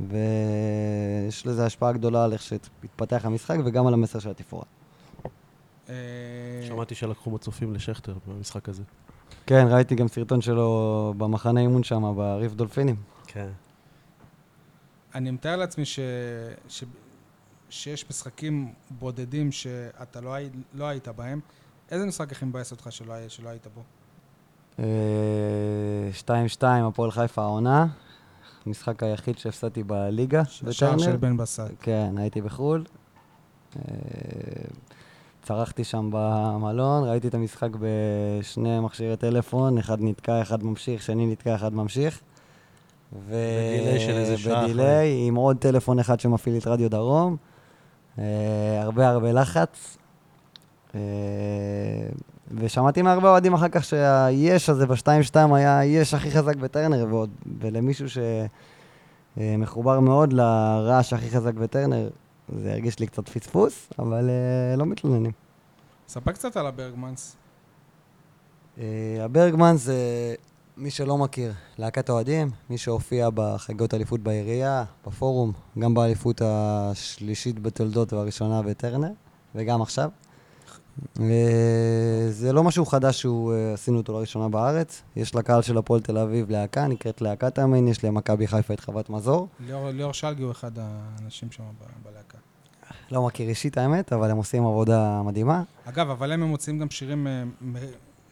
[0.00, 4.64] ויש לזה השפעה גדולה על איך שהתפתח המשחק וגם על המסר של התפאורה.
[5.88, 5.94] אה,
[6.68, 8.82] שמעתי שלקחו מצופים לשכטר במשחק הזה.
[9.46, 12.96] כן, ראיתי גם סרטון שלו במחנה אימון שם, בריף דולפינים.
[13.26, 13.48] כן.
[15.14, 15.98] אני מתאר לעצמי ש...
[17.72, 20.50] שיש משחקים בודדים שאתה לא, הי...
[20.74, 21.40] לא היית בהם.
[21.90, 23.14] איזה משחק הכי מבאס אותך שלא.
[23.28, 23.82] שלא היית בו?
[24.78, 24.84] אה,
[26.58, 27.86] 2-2, הפועל חיפה העונה.
[28.66, 31.60] המשחק היחיד שהפסדתי בליגה, השער של בן בסט.
[31.80, 32.84] כן, הייתי בחו"ל.
[33.76, 33.82] אה,
[35.42, 41.54] צרחתי שם במלון, ראיתי את המשחק בשני מכשירי טלפון, אחד נתקע, אחד ממשיך, שני נתקע,
[41.54, 42.20] אחד ממשיך.
[43.12, 43.34] ו...
[43.74, 47.36] בדיליי של איזה שעה בדיליי, עם עוד טלפון אחד שמפעיל את רדיו דרום.
[48.18, 49.96] אה, הרבה הרבה לחץ.
[50.94, 51.00] אה,
[52.50, 58.06] ושמעתי מהרבה אוהדים אחר כך שהיש הזה ב-2-2 היה היש הכי חזק בטרנר, ועוד, ולמישהו
[59.36, 62.08] שמחובר מאוד לרעש הכי חזק בטרנר,
[62.58, 65.32] זה הרגיש לי קצת פספוס, אבל אה, לא מתלוננים.
[66.08, 67.36] ספר קצת על הברגמנס.
[69.20, 69.94] הברגמן זה,
[70.76, 78.12] מי שלא מכיר, להקת אוהדים, מי שהופיע בחגיגות אליפות בעירייה, בפורום, גם באליפות השלישית בתולדות
[78.12, 79.10] והראשונה בטרנר,
[79.54, 80.10] וגם עכשיו.
[81.20, 85.02] אה, זה לא משהו חדש שעשינו אותו לראשונה בארץ.
[85.16, 89.10] יש לקהל של הפועל תל אביב להקה, נקראת להקת המין, יש למכבי חיפה את חוות
[89.10, 89.48] מזור.
[89.66, 91.62] ליאור, ליאור שלגי הוא אחד האנשים שם
[92.02, 92.38] בלהקה.
[93.10, 95.62] לא מכיר אישית האמת, אבל הם עושים עבודה מדהימה.
[95.84, 97.42] אגב, אבל הם מוצאים גם שירים אה,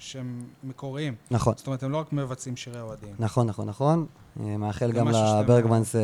[0.01, 1.15] שהם מקוריים.
[1.31, 1.55] נכון.
[1.57, 3.15] זאת אומרת, הם לא רק מבצעים שירי אוהדים.
[3.19, 4.07] נכון, נכון, נכון.
[4.41, 6.01] אה, מאחל גם לברגמנס אה,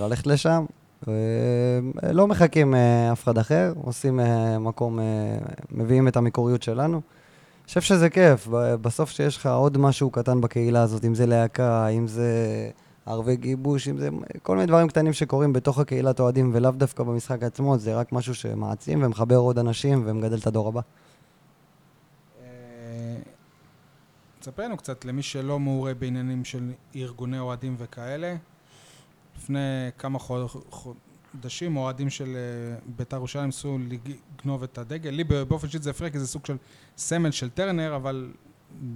[0.00, 0.64] ללכת לשם.
[1.08, 1.12] אה,
[2.12, 2.74] לא מחכים
[3.12, 4.20] אף אחד אחר, עושים
[4.60, 4.98] מקום,
[5.70, 6.96] מביאים את המקוריות שלנו.
[6.96, 11.86] אני חושב שזה כיף, בסוף שיש לך עוד משהו קטן בקהילה הזאת, אם זה להקה,
[11.86, 12.30] אם זה
[13.06, 14.08] ערבי גיבוש, אם זה
[14.42, 18.34] כל מיני דברים קטנים שקורים בתוך הקהילת אוהדים, ולאו דווקא במשחק עצמו, זה רק משהו
[18.34, 20.80] שמעצים ומחבר עוד אנשים ומגדל את הדור הבא.
[22.40, 22.46] אה,
[24.48, 28.36] תספר לנו קצת למי שלא מעורה בעניינים של ארגוני אוהדים וכאלה.
[29.36, 29.58] לפני
[29.98, 30.46] כמה חוד...
[30.46, 30.96] חוד...
[31.32, 35.10] חודשים אוהדים של אה, בית"ר ירושלים ניסו לגנוב את הדגל.
[35.10, 36.56] לי באופן אישי זה הפריע כי זה סוג של
[36.96, 38.32] סמל של טרנר, אבל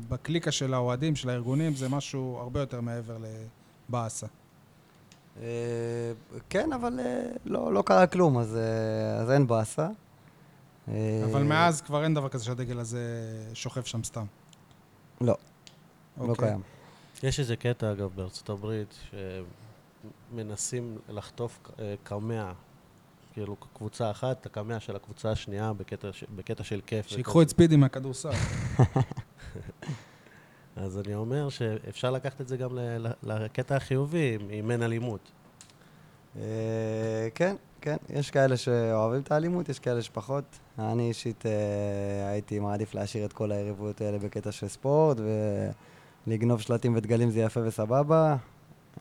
[0.09, 3.17] בקליקה של האוהדים, של הארגונים, זה משהו הרבה יותר מעבר
[3.89, 4.27] לבאסה.
[5.41, 5.47] אה,
[6.51, 8.59] כן, אבל אה, לא, לא קרה כלום, אז,
[9.21, 9.89] אז אין באסה.
[11.25, 13.01] אבל מאז כבר אין דבר כזה שהדגל הזה
[13.55, 14.25] שוכב שם סתם.
[15.23, 15.37] לא,
[16.19, 16.49] לא אוקיי.
[16.49, 16.61] קיים.
[17.23, 18.95] יש איזה קטע, אגב, בארצות הברית,
[20.33, 22.53] שמנסים לחטוף אה, קמע,
[23.33, 27.07] כאילו קבוצה אחת, את הקמע של הקבוצה השנייה בקטע, ש- בקטע של כיף.
[27.09, 28.31] שיקחו את ספידי מהכדורסל.
[30.77, 33.13] אז אני אומר שאפשר לקחת את זה גם ל- ל-
[33.45, 35.31] לקטע החיובי, אם אין אלימות.
[36.37, 40.45] אה, כן, כן, יש כאלה שאוהבים את האלימות, יש כאלה שפחות.
[40.79, 45.17] אני אישית אה, הייתי מעדיף להשאיר את כל היריבויות האלה בקטע של ספורט,
[46.27, 48.37] ולגנוב שלטים ודגלים זה יפה וסבבה.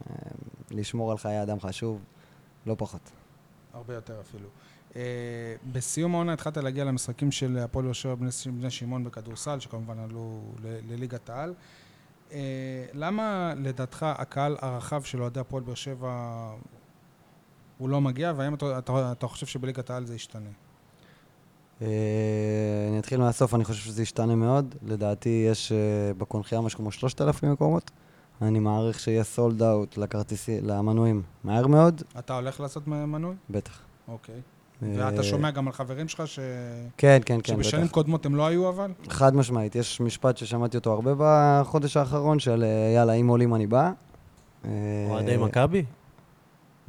[0.10, 0.16] אה,
[0.72, 2.00] לשמור על חיי אדם חשוב,
[2.66, 3.12] לא פחות.
[3.74, 4.48] הרבה יותר אפילו.
[4.92, 4.94] Uh,
[5.72, 11.30] בסיום העונה התחלת להגיע למשחקים של הפועל שבע בני, בני שמעון בכדורסל, שכמובן עלו לליגת
[11.30, 11.54] העל.
[12.30, 12.34] Uh,
[12.94, 16.50] למה לדעתך הקהל הרחב של אוהדי הפועל באר שבע
[17.82, 20.50] הוא לא מגיע, והאם אתה, אתה, אתה חושב שבליגת העל זה ישתנה?
[21.82, 21.88] אה,
[22.90, 24.76] אני אתחיל מהסוף, אני חושב שזה ישתנה מאוד.
[24.84, 25.78] לדעתי יש אה,
[26.18, 27.92] בקונחייה משהו כמו 3,000 מקומות.
[28.42, 33.36] אני מעריך שיהיה סולד אאוט לכרטיסי, למנויים מהר מאוד, אתה הולך לעשות מנוי?
[33.50, 33.80] בטח.
[34.08, 34.42] אוקיי.
[34.84, 36.40] אה, ואתה שומע גם על חברים שלך ש...
[36.98, 37.94] כן, כן, כן, שבשנים בטח.
[37.94, 38.92] קודמות הם לא היו אבל?
[39.10, 42.66] חד משמעית, יש משפט ששמעתי אותו הרבה בחודש האחרון, של
[42.96, 43.92] יאללה, אם עולים אני בא.
[45.10, 45.86] אוהדי מכבי?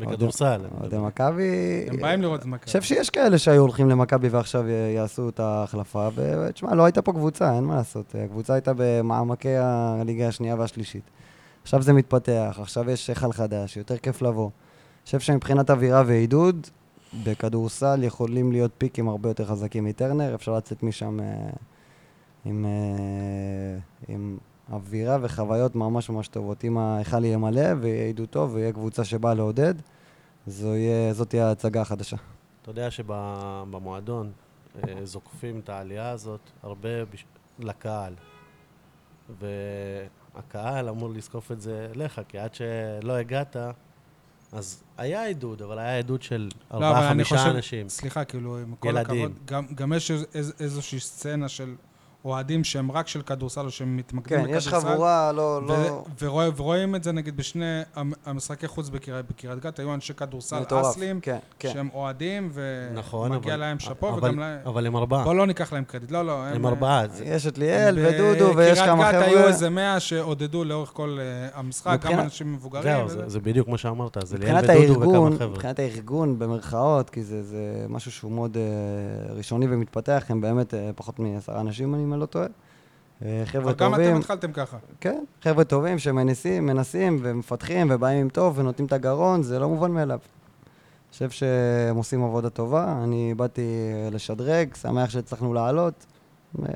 [0.06, 0.60] בכדורסל.
[0.80, 0.98] אוהדי.
[0.98, 1.84] מכבי.
[1.88, 2.58] הם באים לראות את מכבי.
[2.62, 7.12] אני חושב שיש כאלה שהיו הולכים למכבי ועכשיו יעשו את ההחלפה, ותשמע, לא הייתה פה
[7.12, 8.14] קבוצה, אין מה לעשות.
[8.24, 11.10] הקבוצה הייתה במעמקי הליגה השנייה והשלישית.
[11.62, 14.44] עכשיו זה מתפתח, עכשיו יש היכל חדש, יותר כיף לבוא.
[14.44, 16.66] אני חושב שמבחינת אווירה ועידוד,
[17.24, 21.50] בכדורסל יכולים להיות פיקים הרבה יותר חזקים מטרנר, אפשר לצאת משם אה,
[22.44, 23.78] עם, אה,
[24.08, 24.38] עם
[24.72, 26.64] אווירה וחוויות ממש ממש טובות.
[26.64, 29.74] אם ההיכל יהיה מלא ויהיה עידוד טוב ויהיה קבוצה שבאה לעודד,
[30.46, 32.16] זו יהיה, זאת תהיה ההצגה החדשה.
[32.62, 34.32] אתה יודע שבמועדון
[34.76, 37.24] אה, זוקפים את העלייה הזאת הרבה בש...
[37.58, 38.14] לקהל.
[39.40, 43.56] והקהל אמור לזקוף את זה אליך, כי עד שלא הגעת,
[44.52, 47.88] אז היה עידוד, אבל היה עידוד של לא, ארבעה, אני חמישה חושב, אנשים.
[47.88, 49.24] סליחה, כאילו, עם כל ילדים.
[49.24, 51.74] הכבוד, גם, גם יש איז, איז, איזושהי סצנה של
[52.24, 54.68] אוהדים שהם רק של כדורסל או שהם מתמקדים כן, בכדורסל.
[54.68, 56.04] יש חבורה, לא, ו- לא...
[56.22, 57.64] ורואה, ורואים את זה נגיד בשני
[57.94, 60.62] המ- המשחקי חוץ בקריית, בקריית גת, היו אנשי כדורסל.
[60.70, 61.70] אסלים, כן, כן.
[61.72, 62.52] שהם אוהדים,
[62.94, 63.60] נכון, ומגיע אבל...
[63.60, 64.58] להם שאפו, אבל, וגם להם...
[64.66, 65.24] אבל הם ארבעה.
[65.24, 66.44] בוא לא ניקח להם קרדיט, לא, לא.
[66.46, 67.08] הם ארבעה.
[67.08, 69.48] זה- יש את ליאל ודודו, ויש כמה בקריית גת היו חבר'ה.
[69.48, 72.82] איזה מאה שעודדו לאורך כל uh, המשחק, גם מבחינת- אנשים מבוגרים.
[72.84, 73.18] זהו, וזה.
[73.18, 75.46] זה, זה בדיוק מה שאמרת, זה ליאל ודודו וכמה חבר'ה.
[75.48, 77.56] מבחינת הארגון, במרכאות, כי זה, זה
[77.88, 78.56] משהו שהוא מאוד
[79.36, 82.46] ראשוני ומתפתח, הם באמת פחות מעשרה אנשים, אם אני לא טועה.
[82.46, 84.76] Uh, חבר'ה אבל גם אתם טובים, התחלתם ככה.
[85.00, 89.90] כן, חבר'ה טובים שמנסים, מנסים ומפתחים ובאים עם טוב ונותנים את הגרון, זה לא מובן
[89.90, 90.18] מאליו.
[90.18, 93.62] אני חושב שהם עושים עבודה טובה, אני באתי
[94.12, 96.06] לשדרג, שמח שהצלחנו לעלות.
[96.62, 96.68] אה,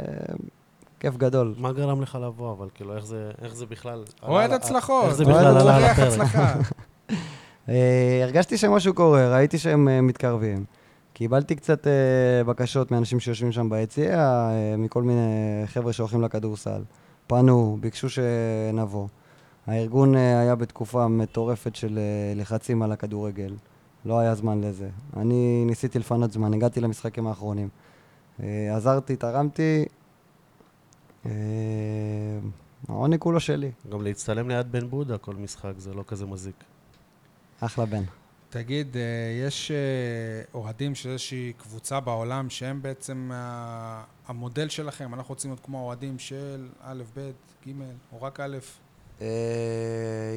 [1.01, 1.55] כיף גדול.
[1.59, 4.05] מה גרם לך לבוא, אבל כאילו, איך זה, איך זה בכלל...
[4.23, 5.05] אוהד הצלחות.
[5.05, 6.37] איך זה בכלל עלה על הפרק?
[7.69, 10.65] אה, הרגשתי שמשהו קורה, ראיתי שהם אה, מתקרבים.
[11.17, 15.21] קיבלתי קצת אה, בקשות מאנשים שיושבים שם ביציע, אה, מכל מיני
[15.67, 16.83] חבר'ה שהולכים לכדורסל.
[17.27, 19.09] פנו, ביקשו שנבוא.
[19.67, 23.55] הארגון אה, היה בתקופה מטורפת של אה, לחצים על הכדורגל.
[24.05, 24.89] לא היה זמן לזה.
[25.17, 27.69] אני ניסיתי לפנות זמן, הגעתי למשחקים האחרונים.
[28.43, 29.85] אה, עזרתי, תרמתי.
[31.27, 31.31] אה,
[32.89, 33.71] העונג כולו שלי.
[33.93, 36.65] גם להצטלם ליד בן בודה כל משחק, זה לא כזה מזיק.
[37.61, 38.03] אחלה בן.
[38.57, 39.03] תגיד, אה,
[39.47, 39.77] יש אה,
[40.55, 43.31] אוהדים של איזושהי קבוצה בעולם שהם בעצם
[44.27, 45.15] המודל שלכם?
[45.15, 47.31] אנחנו רוצים להיות כמו האוהדים של א', ב',
[47.69, 47.73] ג',
[48.13, 48.59] או רק א'.
[49.21, 49.27] אה,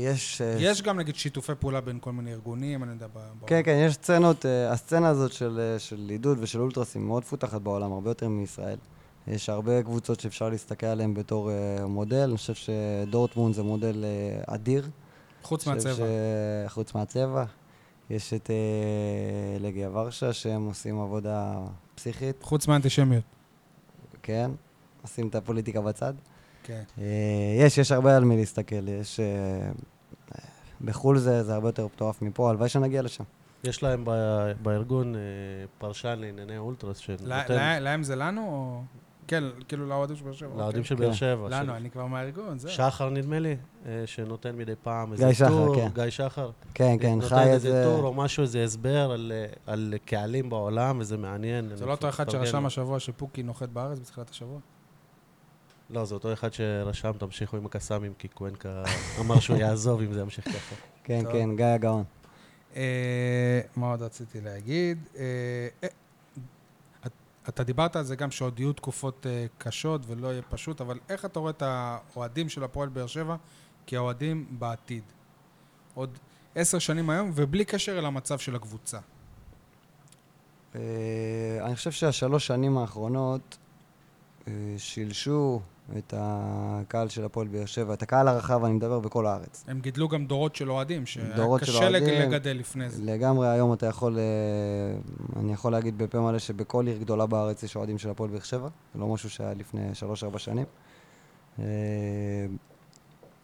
[0.02, 0.42] יש...
[0.60, 3.08] יש גם נגיד שיתופי פעולה בין כל מיני ארגונים, אני יודע.
[3.48, 8.10] כן, כן, יש סצנות, הסצנה הזאת של, של עידוד ושל אולטרסים מאוד מפותחת בעולם, הרבה
[8.10, 8.78] יותר מישראל.
[9.28, 11.52] יש הרבה קבוצות שאפשר להסתכל עליהן בתור
[11.88, 14.06] מודל, אני חושב שדורטמונד זה מודל
[14.48, 14.90] אדיר.
[15.44, 15.94] חוץ מהצבע.
[15.96, 17.46] ש- חוץ מהצבע.
[18.10, 18.56] יש את אה,
[19.60, 21.54] לגיה ורשה, שהם עושים עבודה
[21.96, 23.24] פסיכית, חוץ מהאנטישמיות.
[24.24, 24.52] כן,
[25.02, 26.14] עושים את הפוליטיקה בצד.
[26.64, 26.84] כן.
[27.00, 27.06] אה,
[27.60, 29.20] יש, יש הרבה על מי להסתכל, יש...
[29.20, 29.70] אה,
[30.82, 33.24] בחו"ל זה, זה הרבה יותר מטורף מפה, הלוואי שנגיע לשם.
[33.64, 35.20] יש להם ב- בארגון אה,
[35.78, 37.26] פרשן לענייני אולטרס שנותן...
[37.56, 38.82] לה- להם זה לנו, או...
[39.30, 40.56] כן, כאילו לאוהדים של באר שבע.
[40.58, 41.02] לאוהדים של כן.
[41.02, 41.34] באר שבע.
[41.44, 41.58] אוקיי.
[41.60, 42.72] לנו, של- אני כבר מהארגון, זהו.
[42.72, 43.56] שחר נדמה לי,
[43.86, 45.88] אה, שנותן מדי פעם איזה גיא שחר, טור, כן.
[45.94, 46.52] גיא שחר.
[46.74, 47.84] כן, כן, נותן חי איזה איזה...
[47.84, 51.76] טור או משהו, איזה הסבר על, אה, על קהלים בעולם, וזה מעניין.
[51.76, 52.66] זה לא אותו אחד שרשם.
[52.66, 54.60] השבוע שפוקי נוחת בארץ בתחילת השבוע?
[55.90, 58.84] לא, זה אותו אחד שרשם, תמשיכו עם הקסאמים, כי קוונקה
[59.22, 60.76] אמר שהוא יעזוב אם זה ימשיך ככה.
[61.04, 61.24] כן.
[61.32, 62.04] כן, גיא הגאון.
[62.76, 64.98] אה, מה עוד רציתי להגיד?
[67.50, 71.00] את- אתה דיברת על זה גם שעוד יהיו תקופות אה, קשות ולא יהיה פשוט, אבל
[71.10, 73.36] איך אתה רואה את האוהדים של הפועל באר שבע
[73.88, 75.04] כאוהדים בעתיד?
[75.94, 76.18] עוד
[76.56, 79.00] עשר שנים היום, ובלי קשר אל המצב של הקבוצה.
[80.76, 80.82] אה,
[81.66, 83.58] אני חושב שהשלוש שנים האחרונות
[84.48, 85.62] אה, שילשו
[85.98, 89.66] את הקהל של הפועל באר שבע, את הקהל הרחב, אני מדבר בכל הארץ.
[89.68, 91.90] הם גידלו גם דורות של אוהדים, שהיה קשה.
[91.90, 93.04] לגדל לפני זה.
[93.04, 94.24] לגמרי היום אתה יכול, אה,
[95.40, 98.68] אני יכול להגיד בפה מלא שבכל עיר גדולה בארץ יש אוהדים של הפועל באר שבע,
[98.94, 100.66] זה לא משהו שהיה לפני שלוש-ארבע שנים.
[101.60, 101.66] אה,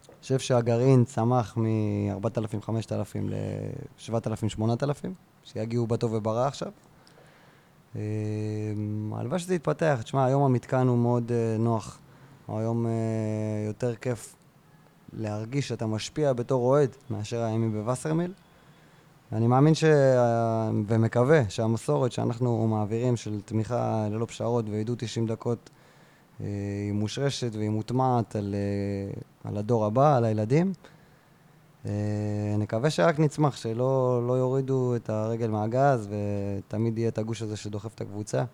[0.08, 6.72] אני חושב שהגרעין צמח מ-4,000, 5,000 ל-7,000, 8,000, שיגיעו בטוב וברע עכשיו.
[7.96, 8.02] אה,
[9.12, 10.00] הלוואי שזה יתפתח.
[10.02, 11.58] תשמע, היום המתקן הוא מאוד אה,
[12.48, 12.58] נוח.
[12.58, 12.92] היום אה,
[13.66, 14.36] יותר כיף
[15.12, 18.32] להרגיש שאתה משפיע בתור אוהד מאשר הימים בווסרמיל.
[19.32, 19.84] אני מאמין ש...
[20.86, 25.70] ומקווה שהמסורת שאנחנו מעבירים של תמיכה ללא פשרות ועידוד 90 דקות
[26.40, 26.46] אה,
[26.84, 30.72] היא מושרשת והיא מוטמעת על, אה, על הדור הבא, על הילדים.
[31.86, 37.56] אה, נקווה שרק נצמח, שלא לא יורידו את הרגל מהגז ותמיד יהיה את הגוש הזה
[37.56, 38.44] שדוחף את הקבוצה.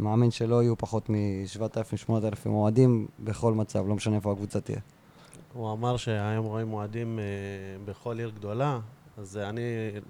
[0.00, 2.12] מאמין שלא יהיו פחות מ-7,000-8,000
[2.46, 4.78] אוהדים בכל מצב, לא משנה איפה הקבוצה תהיה.
[5.52, 7.24] הוא אמר שהיום רואים אוהדים אה,
[7.84, 8.80] בכל עיר גדולה,
[9.18, 9.60] אז אה, אני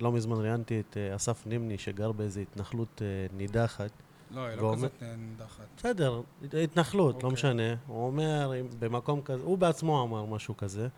[0.01, 3.91] לא מזמן ראיינתי את אה, אסף נימני, שגר באיזו התנחלות אה, נידחת.
[4.31, 5.65] לא, היא לא ואומר- כזאת נידחת.
[5.77, 6.21] בסדר,
[6.63, 7.31] התנחלות, לא אוקיי.
[7.33, 7.75] משנה.
[7.87, 10.89] הוא אומר, אם במקום כזה, הוא בעצמו אמר משהו כזה.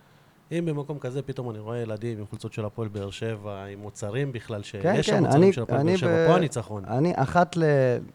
[0.59, 4.33] אם במקום כזה פתאום אני רואה ילדים עם חולצות של הפועל באר שבע, עם מוצרים
[4.33, 6.85] בכלל, שיש כן, שם כן, מוצרים אני- של הפועל באר שבע, ב- פה הניצחון.
[6.85, 7.63] אני אחת ל...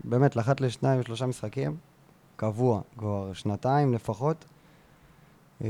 [0.04, 1.76] באמת, לאחת לשניים, שלושה משחקים,
[2.36, 4.46] קבוע, כבר שנתיים לפחות.
[5.64, 5.70] אה,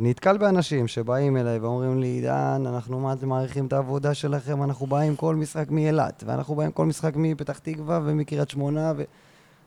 [0.00, 4.86] נתקל באנשים שבאים אליי ואומרים לי, עידן, אנחנו מה זה מעריכים את העבודה שלכם, אנחנו
[4.86, 9.02] באים כל משחק מאילת, ואנחנו באים כל משחק מפתח תקווה ומקריית שמונה, ו...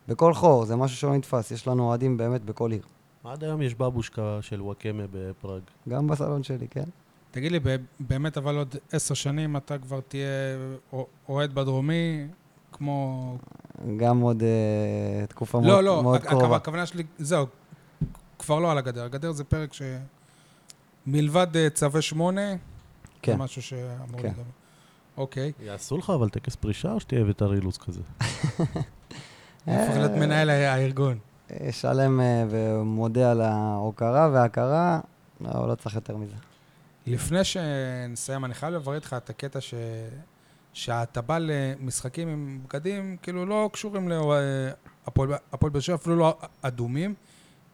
[0.08, 2.82] בכל חור, זה משהו שלא נתפס, יש לנו אוהדים באמת בכל עיר.
[3.24, 5.62] עד היום יש בבושקה של וואקמה בפראג.
[5.88, 6.84] גם בסלון שלי, כן?
[7.30, 10.28] תגיד לי, ב- באמת אבל עוד עשר שנים אתה כבר תהיה
[11.28, 12.26] אוהד בדרומי,
[12.72, 13.36] כמו...
[13.96, 16.56] גם עוד אה, תקופה מאוד, לא, לא, מאוד הכ- קרובה.
[16.56, 17.46] הכוונה שלי, זהו,
[18.38, 19.04] כבר לא על הגדר.
[19.04, 19.82] הגדר זה פרק ש...
[21.06, 22.56] מלבד אה, צווי שמונה, זה
[23.22, 23.36] כן.
[23.36, 24.28] משהו שאמור כן.
[24.28, 24.42] לדבר.
[25.16, 25.52] אוקיי.
[25.60, 28.00] יעשו לך אבל טקס פרישה או שתהיה בית"ר אילוץ כזה?
[29.66, 31.18] הפך להיות מנהל הארגון.
[31.70, 35.00] שלם אה, ומודה על ההוקרה וההכרה,
[35.40, 36.34] לא, לא צריך יותר מזה.
[37.06, 39.74] לפני שנסיים, אני חייב לברר איתך את הקטע ש...
[40.72, 47.14] שאתה בא למשחקים עם בגדים, כאילו לא קשורים להפועל הפועל באר שבע, אפילו לא אדומים.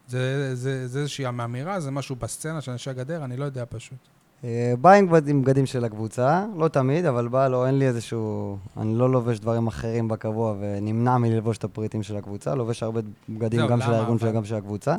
[0.09, 3.99] זה, זה, זה איזושהי אמירה, זה משהו בסצנה של אנשי הגדר, אני לא יודע פשוט.
[4.45, 8.57] אה, בא עם בגדים, בגדים של הקבוצה, לא תמיד, אבל בא לו, אין לי איזשהו...
[8.77, 13.67] אני לא לובש דברים אחרים בקבוע ונמנע מללבוש את הפריטים של הקבוצה, לובש הרבה בגדים
[13.67, 14.17] גם של הארגון?
[14.21, 14.97] וגם של הקבוצה.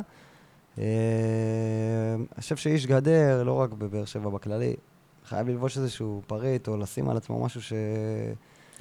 [0.78, 0.84] אה,
[2.14, 4.74] אני חושב שאיש גדר, לא רק בבאר שבע בכללי,
[5.24, 7.72] חייב ללבוש איזשהו פריט או לשים על עצמו משהו ש...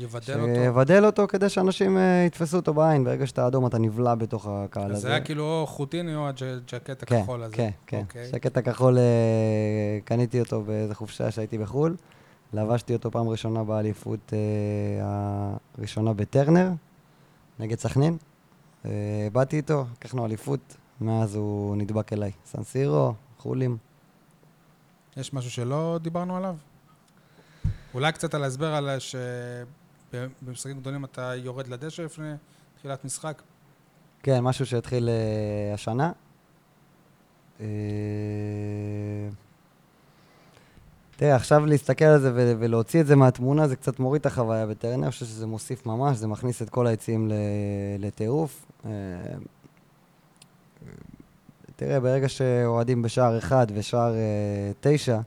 [0.02, 0.56] יבדל אותו.
[0.56, 3.04] שיבדל אותו כדי שאנשים אה, יתפסו אותו בעין.
[3.04, 5.02] ברגע שאתה אדום אתה נבלע בתוך הקהל אז הזה.
[5.02, 7.56] זה היה כאילו או חוטיני או הג'קט כן, הכחול הזה.
[7.56, 8.02] כן, כן.
[8.02, 8.30] אוקיי.
[8.32, 11.96] שקט הכחול, אה, קניתי אותו באיזה חופשה שהייתי בחו"ל.
[12.54, 14.40] לבשתי אותו פעם ראשונה באליפות אה,
[15.78, 16.70] הראשונה בטרנר,
[17.60, 18.18] נגד סכנין.
[19.32, 22.32] באתי איתו, לקחנו אליפות, מאז הוא נדבק אליי.
[22.46, 23.78] סנסירו, חולים.
[25.18, 26.56] יש משהו שלא דיברנו עליו?
[27.94, 28.90] אולי קצת על ההסבר על
[30.12, 32.34] שבמשחקים גדולים אתה יורד לדשא לפני
[32.78, 33.42] תחילת משחק.
[34.24, 36.12] כן, משהו שהתחיל אה, השנה.
[37.62, 37.66] אה,
[41.16, 44.68] תראה, עכשיו להסתכל על זה ו- ולהוציא את זה מהתמונה, זה קצת מוריד את החוויה
[44.68, 47.34] בטרנר, אני חושב שזה מוסיף ממש, זה מכניס את כל היציעים ל-
[48.00, 48.66] לטירוף.
[48.86, 48.92] אה,
[51.76, 54.20] תראה, ברגע שאוהדים בשער אחד ושער אה,
[54.82, 55.20] תשע,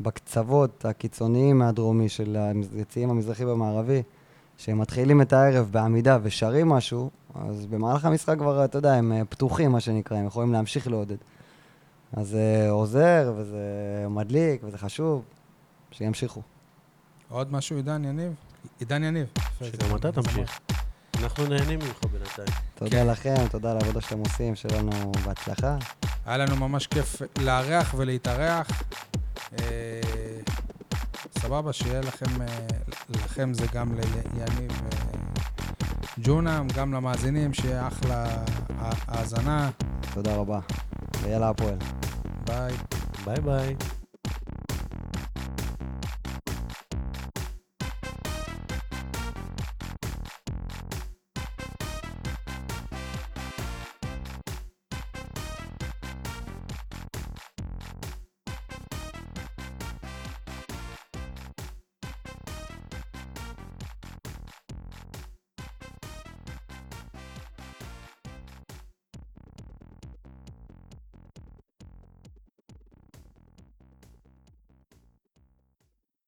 [0.00, 2.36] בקצוות הקיצוניים מהדרומי של
[2.74, 4.02] היציעים המזרחי והמערבי,
[4.56, 9.24] שהם מתחילים את הערב בעמידה ושרים משהו, אז במהלך המשחק כבר, אתה יודע, הם אה,
[9.24, 11.16] פתוחים, מה שנקרא, הם יכולים להמשיך לעודד.
[12.12, 13.58] אז זה עוזר, וזה
[14.10, 15.22] מדליק, וזה חשוב,
[15.90, 16.42] שימשיכו.
[17.28, 18.32] עוד משהו, עידן יניב?
[18.80, 19.26] עידן יניב.
[19.62, 20.60] שגם אתה תמשיך.
[21.22, 22.58] אנחנו נהנים ממך בינתיים.
[22.74, 23.06] תודה כן.
[23.06, 25.76] לכם, תודה על העבודה שאתם עושים, שיהיה לנו בהצלחה.
[26.26, 28.82] היה לנו ממש כיף לארח ולהתארח.
[29.58, 30.00] אה,
[31.38, 32.66] סבבה, שיהיה לכם, אה,
[33.10, 34.82] לכם זה גם ליניב
[36.18, 38.26] וג'ונה, גם למאזינים, שיהיה אחלה
[38.78, 39.70] האזנה.
[40.14, 40.60] תודה רבה.
[41.22, 41.78] ויאללה הפועל.
[42.46, 42.72] ביי.
[43.24, 43.99] ביי ביי.